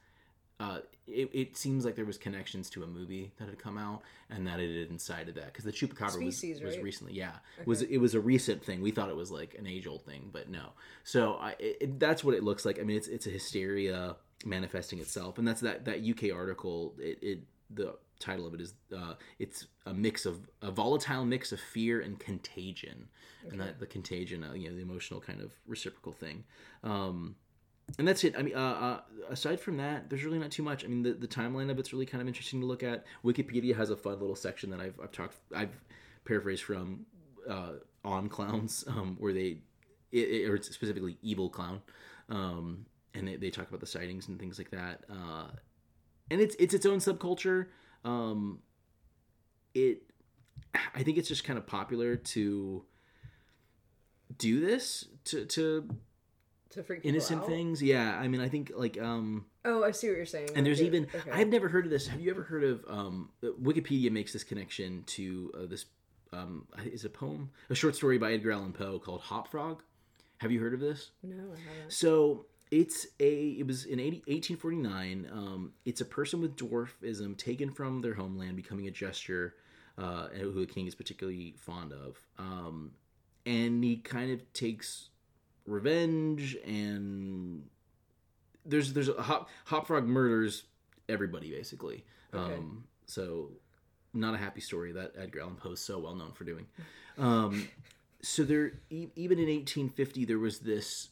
uh, 0.60 0.78
it, 1.06 1.28
it 1.32 1.56
seems 1.56 1.84
like 1.84 1.96
there 1.96 2.04
was 2.04 2.16
connections 2.16 2.70
to 2.70 2.82
a 2.84 2.86
movie 2.86 3.32
that 3.38 3.48
had 3.48 3.58
come 3.58 3.76
out, 3.76 4.02
and 4.30 4.46
that 4.46 4.60
it 4.60 4.80
had 4.82 4.90
incited 4.90 5.34
that 5.34 5.46
because 5.46 5.64
the 5.64 5.72
chupacabra 5.72 6.24
was, 6.24 6.36
Species, 6.36 6.62
was 6.62 6.76
right? 6.76 6.84
recently, 6.84 7.12
yeah, 7.14 7.32
was 7.66 7.82
it 7.82 7.98
was 7.98 8.14
a 8.14 8.20
recent 8.20 8.64
thing. 8.64 8.80
We 8.80 8.90
thought 8.90 9.08
it 9.08 9.16
was 9.16 9.30
like 9.30 9.54
an 9.58 9.66
age 9.66 9.86
old 9.86 10.04
thing, 10.04 10.30
but 10.32 10.48
no. 10.48 10.70
So 11.02 11.34
I, 11.34 11.50
it, 11.58 11.76
it- 11.80 12.00
that's 12.00 12.22
what 12.24 12.34
it 12.34 12.42
looks 12.44 12.64
like. 12.64 12.78
I 12.78 12.82
mean, 12.84 12.96
it's 12.96 13.08
it's 13.08 13.26
a 13.26 13.30
hysteria 13.30 14.16
manifesting 14.44 15.00
itself, 15.00 15.38
and 15.38 15.46
that's 15.46 15.60
that 15.62 15.84
that 15.86 16.04
UK 16.08 16.34
article. 16.34 16.94
It, 16.98 17.18
it 17.22 17.38
the 17.70 17.96
title 18.20 18.46
of 18.46 18.54
it 18.54 18.60
is 18.60 18.74
uh, 18.96 19.14
it's 19.40 19.66
a 19.86 19.92
mix 19.92 20.24
of 20.24 20.48
a 20.62 20.70
volatile 20.70 21.24
mix 21.24 21.50
of 21.50 21.58
fear 21.58 22.00
and 22.00 22.18
contagion, 22.20 23.08
and 23.50 23.60
that 23.60 23.80
the 23.80 23.86
contagion, 23.86 24.44
uh, 24.44 24.52
you 24.54 24.68
know, 24.70 24.76
the 24.76 24.82
emotional 24.82 25.20
kind 25.20 25.40
of 25.40 25.50
reciprocal 25.66 26.12
thing. 26.12 26.44
Um, 26.84 27.34
and 27.98 28.06
that's 28.08 28.24
it. 28.24 28.34
I 28.38 28.42
mean, 28.42 28.54
uh, 28.56 28.58
uh, 28.60 29.00
aside 29.30 29.60
from 29.60 29.76
that, 29.76 30.08
there's 30.10 30.24
really 30.24 30.38
not 30.38 30.50
too 30.50 30.62
much. 30.62 30.84
I 30.84 30.88
mean, 30.88 31.02
the, 31.02 31.12
the 31.12 31.28
timeline 31.28 31.70
of 31.70 31.78
it's 31.78 31.92
really 31.92 32.06
kind 32.06 32.22
of 32.22 32.28
interesting 32.28 32.60
to 32.60 32.66
look 32.66 32.82
at. 32.82 33.04
Wikipedia 33.24 33.76
has 33.76 33.90
a 33.90 33.96
fun 33.96 34.18
little 34.20 34.36
section 34.36 34.70
that 34.70 34.80
I've, 34.80 34.98
I've 35.02 35.12
talked, 35.12 35.36
I've 35.54 35.70
paraphrased 36.24 36.62
from 36.62 37.06
uh, 37.48 37.72
on 38.04 38.28
clowns, 38.28 38.84
um, 38.88 39.16
where 39.18 39.32
they, 39.32 39.58
it, 40.12 40.28
it- 40.28 40.48
or 40.48 40.60
specifically 40.62 41.18
evil 41.22 41.48
clown, 41.50 41.82
um, 42.30 42.86
and 43.14 43.28
they, 43.28 43.36
they 43.36 43.50
talk 43.50 43.68
about 43.68 43.80
the 43.80 43.86
sightings 43.86 44.28
and 44.28 44.38
things 44.40 44.58
like 44.58 44.70
that. 44.70 45.04
Uh, 45.10 45.48
and 46.30 46.40
it's 46.40 46.56
it's 46.58 46.72
its 46.74 46.86
own 46.86 46.98
subculture. 46.98 47.66
Um, 48.04 48.60
it, 49.74 50.02
I 50.94 51.02
think 51.02 51.18
it's 51.18 51.28
just 51.28 51.44
kind 51.44 51.58
of 51.58 51.66
popular 51.66 52.16
to 52.16 52.84
do 54.38 54.60
this 54.60 55.06
to 55.24 55.44
to 55.46 55.88
To 56.74 56.82
freak 56.82 57.00
innocent 57.04 57.40
out? 57.42 57.46
things 57.46 57.82
yeah 57.82 58.18
i 58.18 58.28
mean 58.28 58.40
i 58.40 58.48
think 58.48 58.72
like 58.76 59.00
um 59.00 59.46
Oh, 59.64 59.82
I 59.82 59.92
see 59.92 60.08
what 60.08 60.16
you're 60.16 60.26
saying. 60.26 60.50
and 60.54 60.66
there's 60.66 60.78
Okay, 60.80 60.86
even 60.86 61.06
okay. 61.14 61.30
i've 61.32 61.48
never 61.48 61.68
heard 61.68 61.84
of 61.86 61.90
this 61.90 62.06
have 62.08 62.20
you 62.20 62.30
ever 62.30 62.42
heard 62.42 62.64
of 62.64 62.84
um 62.88 63.30
wikipedia 63.42 64.10
makes 64.10 64.32
this 64.32 64.44
connection 64.44 65.02
to 65.06 65.52
uh, 65.56 65.66
this 65.66 65.86
um 66.32 66.66
is 66.84 67.04
a 67.04 67.08
poem 67.08 67.50
a 67.70 67.74
short 67.74 67.94
story 67.96 68.18
by 68.18 68.32
edgar 68.32 68.50
allan 68.52 68.72
poe 68.72 68.98
called 68.98 69.20
hop 69.20 69.48
frog 69.50 69.82
have 70.38 70.50
you 70.52 70.60
heard 70.60 70.74
of 70.74 70.80
this 70.80 71.10
No, 71.22 71.34
I 71.36 71.58
haven't. 71.68 71.92
so 71.92 72.46
it's 72.70 73.06
a 73.20 73.50
it 73.60 73.66
was 73.66 73.84
in 73.84 74.00
80, 74.00 74.16
1849 74.26 75.28
um 75.32 75.72
it's 75.84 76.00
a 76.00 76.04
person 76.04 76.40
with 76.40 76.56
dwarfism 76.56 77.36
taken 77.38 77.70
from 77.70 78.00
their 78.00 78.14
homeland 78.14 78.56
becoming 78.56 78.88
a 78.88 78.90
jester 78.90 79.54
uh 79.96 80.26
who 80.28 80.66
the 80.66 80.66
king 80.66 80.86
is 80.86 80.94
particularly 80.94 81.54
fond 81.58 81.92
of 81.92 82.18
um 82.38 82.90
and 83.46 83.84
he 83.84 83.96
kind 83.98 84.32
of 84.32 84.40
takes 84.54 85.10
revenge 85.66 86.56
and 86.66 87.62
there's 88.66 88.92
there's 88.92 89.08
a 89.08 89.22
hop 89.22 89.48
hop 89.64 89.86
frog 89.86 90.06
murders 90.06 90.64
everybody 91.08 91.50
basically 91.50 92.04
Okay. 92.34 92.54
um 92.54 92.84
so 93.06 93.50
not 94.12 94.34
a 94.34 94.38
happy 94.38 94.60
story 94.60 94.92
that 94.92 95.12
edgar 95.18 95.40
allan 95.40 95.56
poe 95.56 95.72
is 95.72 95.80
so 95.80 95.98
well 95.98 96.14
known 96.14 96.32
for 96.32 96.44
doing 96.44 96.66
um 97.18 97.68
so 98.22 98.42
there 98.42 98.72
e- 98.90 99.08
even 99.16 99.38
in 99.38 99.46
1850 99.46 100.24
there 100.24 100.38
was 100.38 100.58
this 100.60 101.08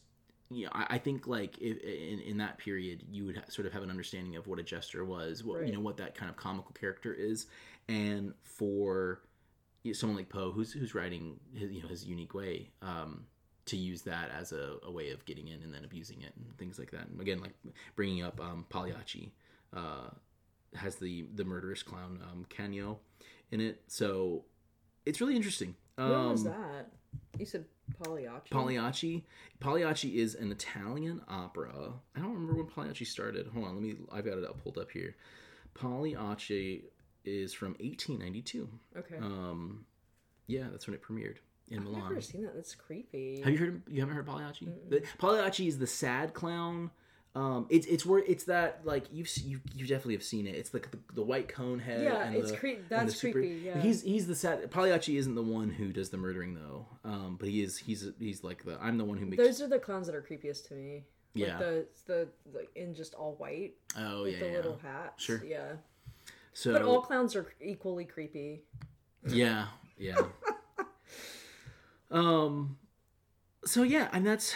you 0.51 0.65
know, 0.65 0.71
I, 0.73 0.85
I 0.95 0.97
think 0.99 1.25
like 1.25 1.57
if, 1.59 1.77
in 1.79 2.19
in 2.19 2.37
that 2.37 2.59
period 2.59 3.03
you 3.11 3.25
would 3.25 3.37
ha- 3.37 3.43
sort 3.47 3.65
of 3.65 3.73
have 3.73 3.81
an 3.81 3.89
understanding 3.89 4.35
of 4.35 4.45
what 4.45 4.59
a 4.59 4.63
jester 4.63 5.03
was, 5.03 5.43
what 5.43 5.59
Right. 5.59 5.67
you 5.67 5.73
know 5.73 5.79
what 5.79 5.97
that 5.97 6.13
kind 6.13 6.29
of 6.29 6.35
comical 6.35 6.71
character 6.79 7.11
is, 7.11 7.47
and 7.87 8.33
for 8.43 9.21
someone 9.93 10.15
like 10.15 10.29
Poe 10.29 10.51
who's 10.51 10.71
who's 10.71 10.93
writing 10.93 11.39
his 11.55 11.71
you 11.71 11.81
know 11.81 11.87
his 11.87 12.05
unique 12.05 12.35
way, 12.35 12.69
um, 12.83 13.25
to 13.65 13.77
use 13.77 14.01
that 14.03 14.29
as 14.37 14.51
a, 14.51 14.75
a 14.83 14.91
way 14.91 15.11
of 15.11 15.25
getting 15.25 15.47
in 15.47 15.61
and 15.61 15.73
then 15.73 15.85
abusing 15.85 16.21
it 16.21 16.33
and 16.35 16.57
things 16.57 16.77
like 16.77 16.91
that. 16.91 17.07
And 17.07 17.19
again, 17.21 17.39
like 17.39 17.53
bringing 17.95 18.23
up 18.23 18.39
um, 18.41 18.65
Pagliacci, 18.69 19.31
uh, 19.75 20.09
has 20.75 20.95
the 20.95 21.25
the 21.35 21.43
murderous 21.43 21.83
clown 21.83 22.19
um, 22.23 22.45
Canio 22.49 22.99
in 23.51 23.61
it, 23.61 23.81
so 23.87 24.43
it's 25.05 25.21
really 25.21 25.35
interesting. 25.35 25.75
Um, 25.97 26.09
When 26.09 26.29
was 26.29 26.43
that? 26.45 26.91
You 27.37 27.45
said 27.45 27.65
Pagliacci. 28.01 28.49
Pagliacci. 28.49 29.23
Pagliacci 29.59 30.17
is 30.17 30.35
an 30.35 30.51
Italian 30.51 31.21
opera. 31.27 31.93
I 32.15 32.19
don't 32.19 32.33
remember 32.33 32.55
when 32.55 32.65
Pagliacci 32.67 33.05
started. 33.05 33.47
Hold 33.53 33.67
on, 33.67 33.75
let 33.75 33.83
me. 33.83 33.95
I've 34.11 34.25
got 34.25 34.37
it 34.37 34.43
up, 34.43 34.61
pulled 34.63 34.77
up 34.77 34.91
here. 34.91 35.15
Pagliacci 35.75 36.83
is 37.23 37.53
from 37.53 37.75
1892. 37.79 38.67
Okay. 38.97 39.17
Um, 39.17 39.85
yeah, 40.47 40.65
that's 40.71 40.87
when 40.87 40.93
it 40.93 41.01
premiered 41.01 41.37
in 41.69 41.79
I've 41.79 41.83
Milan. 41.85 42.03
never 42.09 42.21
seen 42.21 42.43
that. 42.43 42.55
That's 42.55 42.75
creepy. 42.75 43.41
Have 43.41 43.51
you 43.53 43.57
heard? 43.59 43.81
You 43.89 44.01
haven't 44.01 44.15
heard 44.15 44.25
Pagliacci? 44.25 44.67
The, 44.89 45.03
Pagliacci 45.17 45.67
is 45.67 45.77
the 45.77 45.87
sad 45.87 46.33
clown. 46.33 46.91
Um, 47.35 47.65
it's 47.71 47.87
it's 47.87 48.05
where 48.05 48.19
it's 48.19 48.43
that 48.43 48.81
like 48.83 49.05
you've 49.11 49.27
you 49.39 49.59
you 49.73 49.87
definitely 49.87 50.13
have 50.13 50.23
seen 50.23 50.45
it. 50.45 50.53
It's 50.53 50.71
like 50.71 50.91
the, 50.91 50.99
the 51.15 51.23
white 51.23 51.47
cone 51.47 51.79
head. 51.79 52.03
Yeah, 52.03 52.29
it's 52.29 52.51
the, 52.51 52.57
creep- 52.57 52.89
that's 52.89 53.15
super- 53.15 53.39
creepy, 53.39 53.61
yeah. 53.65 53.81
he's 53.81 54.03
he's 54.03 54.27
the 54.27 54.35
sad. 54.35 54.69
Pagliacci 54.69 55.17
isn't 55.17 55.33
the 55.33 55.41
one 55.41 55.71
who 55.71 55.91
does 55.91 56.11
the 56.11 56.17
murdering 56.17 56.53
though. 56.53 56.85
Um, 57.03 57.37
but 57.39 57.49
he 57.49 57.63
is 57.63 57.75
he's 57.77 58.07
he's 58.19 58.43
like 58.43 58.63
the 58.65 58.77
I'm 58.79 58.99
the 58.99 59.05
one 59.05 59.17
who 59.17 59.25
makes. 59.25 59.41
Those 59.43 59.61
are 59.63 59.67
the 59.67 59.79
clowns 59.79 60.05
that 60.05 60.15
are 60.15 60.21
creepiest 60.21 60.67
to 60.67 60.75
me. 60.75 61.05
Like 61.35 61.47
Yeah. 61.47 61.57
The 61.57 61.85
the 62.05 62.27
like 62.53 62.69
in 62.75 62.93
just 62.93 63.15
all 63.15 63.33
white 63.39 63.73
oh 63.97 64.21
with 64.23 64.33
yeah, 64.33 64.39
the 64.39 64.45
yeah. 64.49 64.55
little 64.57 64.77
hat. 64.83 65.13
Sure. 65.17 65.41
Yeah. 65.43 65.71
So 66.53 66.71
But 66.71 66.83
all 66.83 67.01
clowns 67.01 67.35
are 67.35 67.47
equally 67.59 68.05
creepy. 68.05 68.61
yeah, 69.27 69.65
yeah. 69.97 70.21
um, 72.13 72.77
so 73.65 73.83
yeah, 73.83 74.09
and 74.13 74.25
that's 74.25 74.53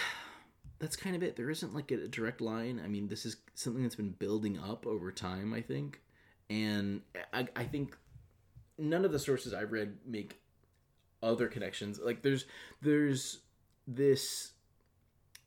that's 0.80 0.96
kind 0.96 1.16
of 1.16 1.24
it. 1.24 1.36
There 1.36 1.50
isn't 1.50 1.74
like 1.74 1.92
a 1.92 2.08
direct 2.08 2.40
line. 2.40 2.82
I 2.84 2.88
mean, 2.88 3.08
this 3.08 3.26
is 3.26 3.38
something 3.56 3.82
that's 3.84 3.96
been 3.96 4.12
building 4.12 4.60
up 4.60 4.86
over 4.86 5.12
time. 5.12 5.54
I 5.54 5.62
think, 5.62 6.02
and 6.50 7.02
I, 7.34 7.48
I 7.56 7.64
think 7.64 7.98
none 8.78 9.04
of 9.04 9.12
the 9.12 9.20
sources 9.20 9.54
I've 9.54 9.72
read 9.72 9.98
make 10.06 10.40
other 11.24 11.48
connections. 11.48 12.00
Like 12.00 12.22
there's 12.22 12.46
there's 12.82 13.40
this 13.88 14.52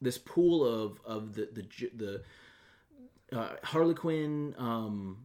this 0.02 0.18
pool 0.18 0.64
of 0.64 0.98
of 1.04 1.34
the 1.34 1.48
the 1.52 1.90
the 1.94 3.38
uh, 3.38 3.54
Harlequin 3.62 4.54
um, 4.58 5.18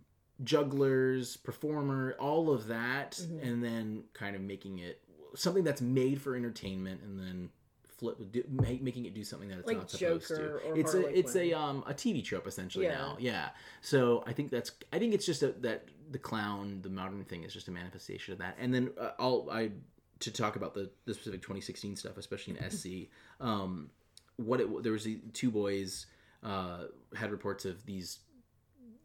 jugglers, 0.43 1.37
performer, 1.37 2.15
all 2.19 2.51
of 2.51 2.67
that, 2.67 3.13
Mhm. 3.13 3.41
and 3.41 3.63
then 3.63 4.03
kind 4.13 4.35
of 4.35 4.41
making 4.43 4.79
it 4.79 5.01
something 5.35 5.63
that's 5.63 5.81
made 5.81 6.21
for 6.21 6.35
entertainment, 6.35 7.01
and 7.03 7.19
then 7.19 7.49
flip 7.97 8.17
do, 8.31 8.43
make, 8.49 8.81
making 8.81 9.05
it 9.05 9.13
do 9.13 9.23
something 9.23 9.47
that 9.49 9.59
it's 9.59 9.67
Like 9.67 9.77
not 9.77 9.89
supposed 9.89 10.27
Joker 10.27 10.61
to. 10.65 10.79
it's 10.79 10.93
a 10.93 11.07
it's 11.17 11.35
a 11.35 11.53
um 11.53 11.83
a 11.87 11.93
TV 11.93 12.23
trope 12.23 12.47
essentially 12.47 12.85
Yeah. 12.85 12.97
now. 12.97 13.17
Yeah. 13.19 13.49
So 13.81 14.23
I 14.27 14.33
think 14.33 14.51
that's 14.51 14.71
I 14.91 14.99
think 14.99 15.13
it's 15.13 15.25
just 15.25 15.43
a, 15.43 15.53
that 15.61 15.85
the 16.11 16.19
clown, 16.19 16.79
the 16.81 16.89
modern 16.89 17.23
thing, 17.25 17.43
is 17.43 17.53
just 17.53 17.67
a 17.67 17.71
manifestation 17.71 18.33
of 18.33 18.39
that. 18.39 18.57
And 18.59 18.73
then 18.73 18.91
uh, 18.99 19.11
I'll 19.19 19.47
I 19.51 19.71
to 20.19 20.31
talk 20.31 20.55
about 20.55 20.73
the 20.73 20.89
the 21.05 21.13
specific 21.13 21.41
2016 21.41 21.95
stuff, 21.95 22.17
especially 22.17 22.57
in 22.57 22.69
SC. 22.71 22.87
Um, 23.39 23.89
what 24.37 24.59
it 24.61 24.83
there 24.83 24.91
was 24.91 25.03
the 25.05 25.19
two 25.33 25.49
boys 25.51 26.05
uh 26.43 26.85
had 27.15 27.31
reports 27.31 27.63
of 27.65 27.85
these 27.85 28.19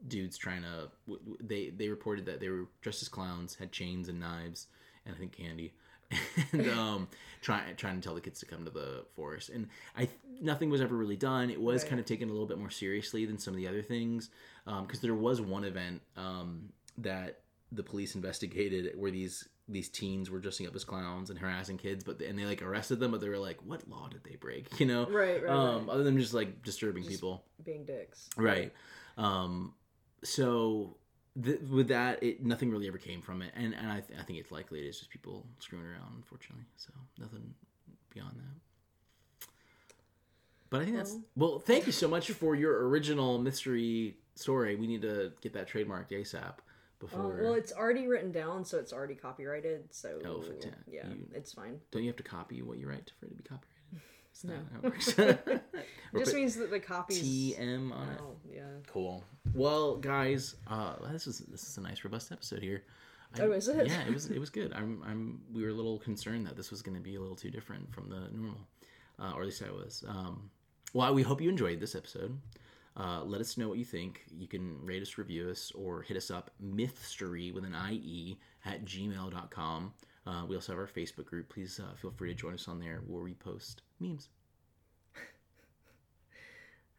dudes 0.08 0.36
trying 0.38 0.62
to 0.62 0.90
they 1.40 1.70
they 1.70 1.88
reported 1.88 2.26
that 2.26 2.40
they 2.40 2.48
were 2.48 2.66
dressed 2.80 3.02
as 3.02 3.08
clowns 3.08 3.54
had 3.54 3.70
chains 3.70 4.08
and 4.08 4.18
knives 4.18 4.66
and 5.04 5.14
i 5.14 5.18
think 5.18 5.32
candy 5.32 5.72
and 6.52 6.68
um 6.70 7.08
trying 7.40 7.74
trying 7.76 7.96
to 8.00 8.02
tell 8.04 8.14
the 8.14 8.20
kids 8.20 8.40
to 8.40 8.46
come 8.46 8.64
to 8.64 8.70
the 8.70 9.04
forest 9.16 9.48
and 9.50 9.68
i 9.96 10.08
nothing 10.40 10.68
was 10.70 10.80
ever 10.80 10.96
really 10.96 11.16
done 11.16 11.50
it 11.50 11.60
was 11.60 11.82
Right. 11.82 11.90
kind 11.90 12.00
of 12.00 12.06
taken 12.06 12.28
a 12.28 12.32
little 12.32 12.46
bit 12.46 12.58
more 12.58 12.70
seriously 12.70 13.24
than 13.26 13.38
some 13.38 13.54
of 13.54 13.58
the 13.58 13.68
other 13.68 13.82
things 13.82 14.30
because 14.82 15.00
there 15.00 15.14
was 15.14 15.40
one 15.40 15.64
event 15.64 16.02
um 16.16 16.70
that 16.98 17.40
the 17.72 17.82
police 17.82 18.14
investigated 18.14 18.92
where 18.98 19.10
these 19.10 19.48
these 19.68 19.88
teens 19.88 20.28
were 20.30 20.40
dressing 20.40 20.66
up 20.66 20.74
as 20.74 20.82
clowns 20.84 21.30
and 21.30 21.38
harassing 21.38 21.78
kids 21.78 22.02
but 22.02 22.20
and 22.20 22.36
they 22.38 22.44
like 22.44 22.60
arrested 22.62 22.98
them 22.98 23.12
but 23.12 23.20
they 23.20 23.28
were 23.28 23.38
like 23.38 23.58
what 23.64 23.88
law 23.88 24.08
did 24.08 24.24
they 24.24 24.34
break 24.36 24.66
you 24.80 24.86
know 24.86 25.06
Right, 25.06 25.42
right, 25.42 25.48
um 25.52 25.86
right. 25.86 25.94
other 25.94 26.02
than 26.02 26.18
just 26.18 26.34
like 26.34 26.62
disturbing 26.64 27.04
Just- 27.04 27.14
people 27.14 27.44
Being 27.64 27.84
dicks. 27.84 28.28
right 28.36 28.72
um 29.16 29.74
so 30.24 30.96
th- 31.42 31.60
with 31.62 31.88
that 31.88 32.22
it 32.22 32.44
nothing 32.44 32.70
really 32.70 32.88
ever 32.88 32.98
came 32.98 33.20
from 33.22 33.42
it. 33.42 33.52
And 33.54 33.74
and 33.74 33.88
I, 33.90 34.00
th- 34.00 34.18
I 34.18 34.22
think 34.22 34.38
it's 34.38 34.50
likely 34.50 34.80
it 34.80 34.88
is 34.88 34.98
just 34.98 35.10
people 35.10 35.46
screwing 35.58 35.84
around 35.86 36.12
unfortunately. 36.16 36.64
So 36.76 36.90
nothing 37.18 37.54
beyond 38.14 38.32
that. 38.36 39.46
But 40.70 40.82
i 40.82 40.84
think 40.84 40.96
that's 40.96 41.16
well 41.36 41.58
thank 41.58 41.86
you 41.86 41.92
so 41.92 42.06
much 42.06 42.30
for 42.30 42.54
your 42.54 42.88
original 42.88 43.38
mystery 43.38 44.16
story. 44.36 44.76
We 44.76 44.86
need 44.86 45.02
to 45.02 45.32
get 45.40 45.52
that 45.54 45.68
trademarked 45.68 46.10
asap 46.10 46.44
Um, 46.44 46.52
before 47.00 47.38
well, 47.42 47.54
it's 47.54 47.72
already 47.72 48.06
written 48.06 48.30
down, 48.30 48.64
so 48.64 48.78
it's 48.78 48.92
already 48.92 49.14
copyrighted. 49.16 49.92
So 49.92 50.20
Oh, 50.24 50.44
yeah, 50.88 51.08
You- 51.08 51.26
it's 51.34 51.52
fine. 51.52 51.80
don't 51.90 52.02
you 52.02 52.08
have 52.08 52.16
to 52.16 52.22
copy 52.22 52.62
what 52.62 52.78
you 52.78 52.88
write 52.88 53.10
for 53.18 53.26
it 53.26 53.30
to 53.30 53.34
be 53.34 53.42
copyrighted 53.42 53.79
is 54.34 54.42
that 54.42 54.48
No. 54.48 54.56
how 54.72 54.78
it 54.78 54.84
works 54.84 55.08
It 55.18 55.62
just 56.18 56.34
means 56.34 56.56
that 56.56 56.70
the 56.70 56.80
copies. 56.80 57.22
tm 57.22 57.92
on 57.92 58.08
it 58.08 58.18
Oh, 58.20 58.36
yeah. 58.52 58.62
Cool. 58.86 59.24
Well, 59.54 59.96
guys, 59.96 60.56
uh, 60.66 60.94
this 61.12 61.26
is 61.26 61.38
this 61.40 61.62
is 61.64 61.76
a 61.78 61.80
nice 61.80 62.04
robust 62.04 62.32
episode 62.32 62.62
here. 62.62 62.82
I- 63.34 63.42
Oh, 63.42 63.52
is 63.52 63.68
it? 63.68 63.86
Yeah, 63.86 64.02
it 64.06 64.12
was 64.12 64.26
it 64.30 64.38
was 64.40 64.50
good. 64.50 64.72
I'm 64.72 65.02
I'm 65.06 65.40
we 65.52 65.62
were 65.62 65.68
a 65.70 65.74
little 65.74 65.98
concerned 65.98 66.46
that 66.46 66.56
this 66.56 66.70
was 66.70 66.82
going 66.82 66.96
to 66.96 67.02
be 67.02 67.14
a 67.14 67.20
little 67.20 67.36
too 67.36 67.50
different 67.50 67.92
from 67.94 68.08
the 68.08 68.20
normal, 68.32 68.58
uh, 69.20 69.32
or 69.34 69.40
at 69.42 69.46
least 69.46 69.62
I 69.62 69.70
was. 69.70 70.04
Um, 70.08 70.50
well, 70.92 71.14
we 71.14 71.22
hope 71.22 71.40
you 71.40 71.48
enjoyed 71.48 71.78
this 71.78 71.94
episode. 71.94 72.36
Uh, 72.96 73.22
let 73.22 73.40
us 73.40 73.56
know 73.56 73.68
what 73.68 73.78
you 73.78 73.84
think. 73.84 74.22
You 74.36 74.48
can 74.48 74.84
rate 74.84 75.00
us, 75.00 75.16
review 75.16 75.48
us, 75.48 75.70
or 75.76 76.02
hit 76.02 76.16
us 76.16 76.28
up 76.32 76.50
mythstory 76.60 77.54
with 77.54 77.64
an 77.64 77.76
IE 77.92 78.36
at 78.64 78.84
gmail.com. 78.84 79.94
Uh, 80.26 80.44
we 80.48 80.56
also 80.56 80.72
have 80.72 80.78
our 80.80 80.88
Facebook 80.88 81.24
group. 81.26 81.48
Please 81.48 81.78
uh, 81.80 81.94
feel 81.94 82.10
free 82.10 82.28
to 82.30 82.34
join 82.34 82.54
us 82.54 82.66
on 82.66 82.80
there. 82.80 83.00
We'll 83.06 83.22
repost 83.22 83.76
memes. 84.00 84.28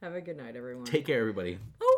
Have 0.01 0.15
a 0.15 0.21
good 0.21 0.37
night, 0.37 0.55
everyone. 0.55 0.85
Take 0.85 1.05
care, 1.05 1.19
everybody. 1.19 1.59
Oh, 1.81 1.90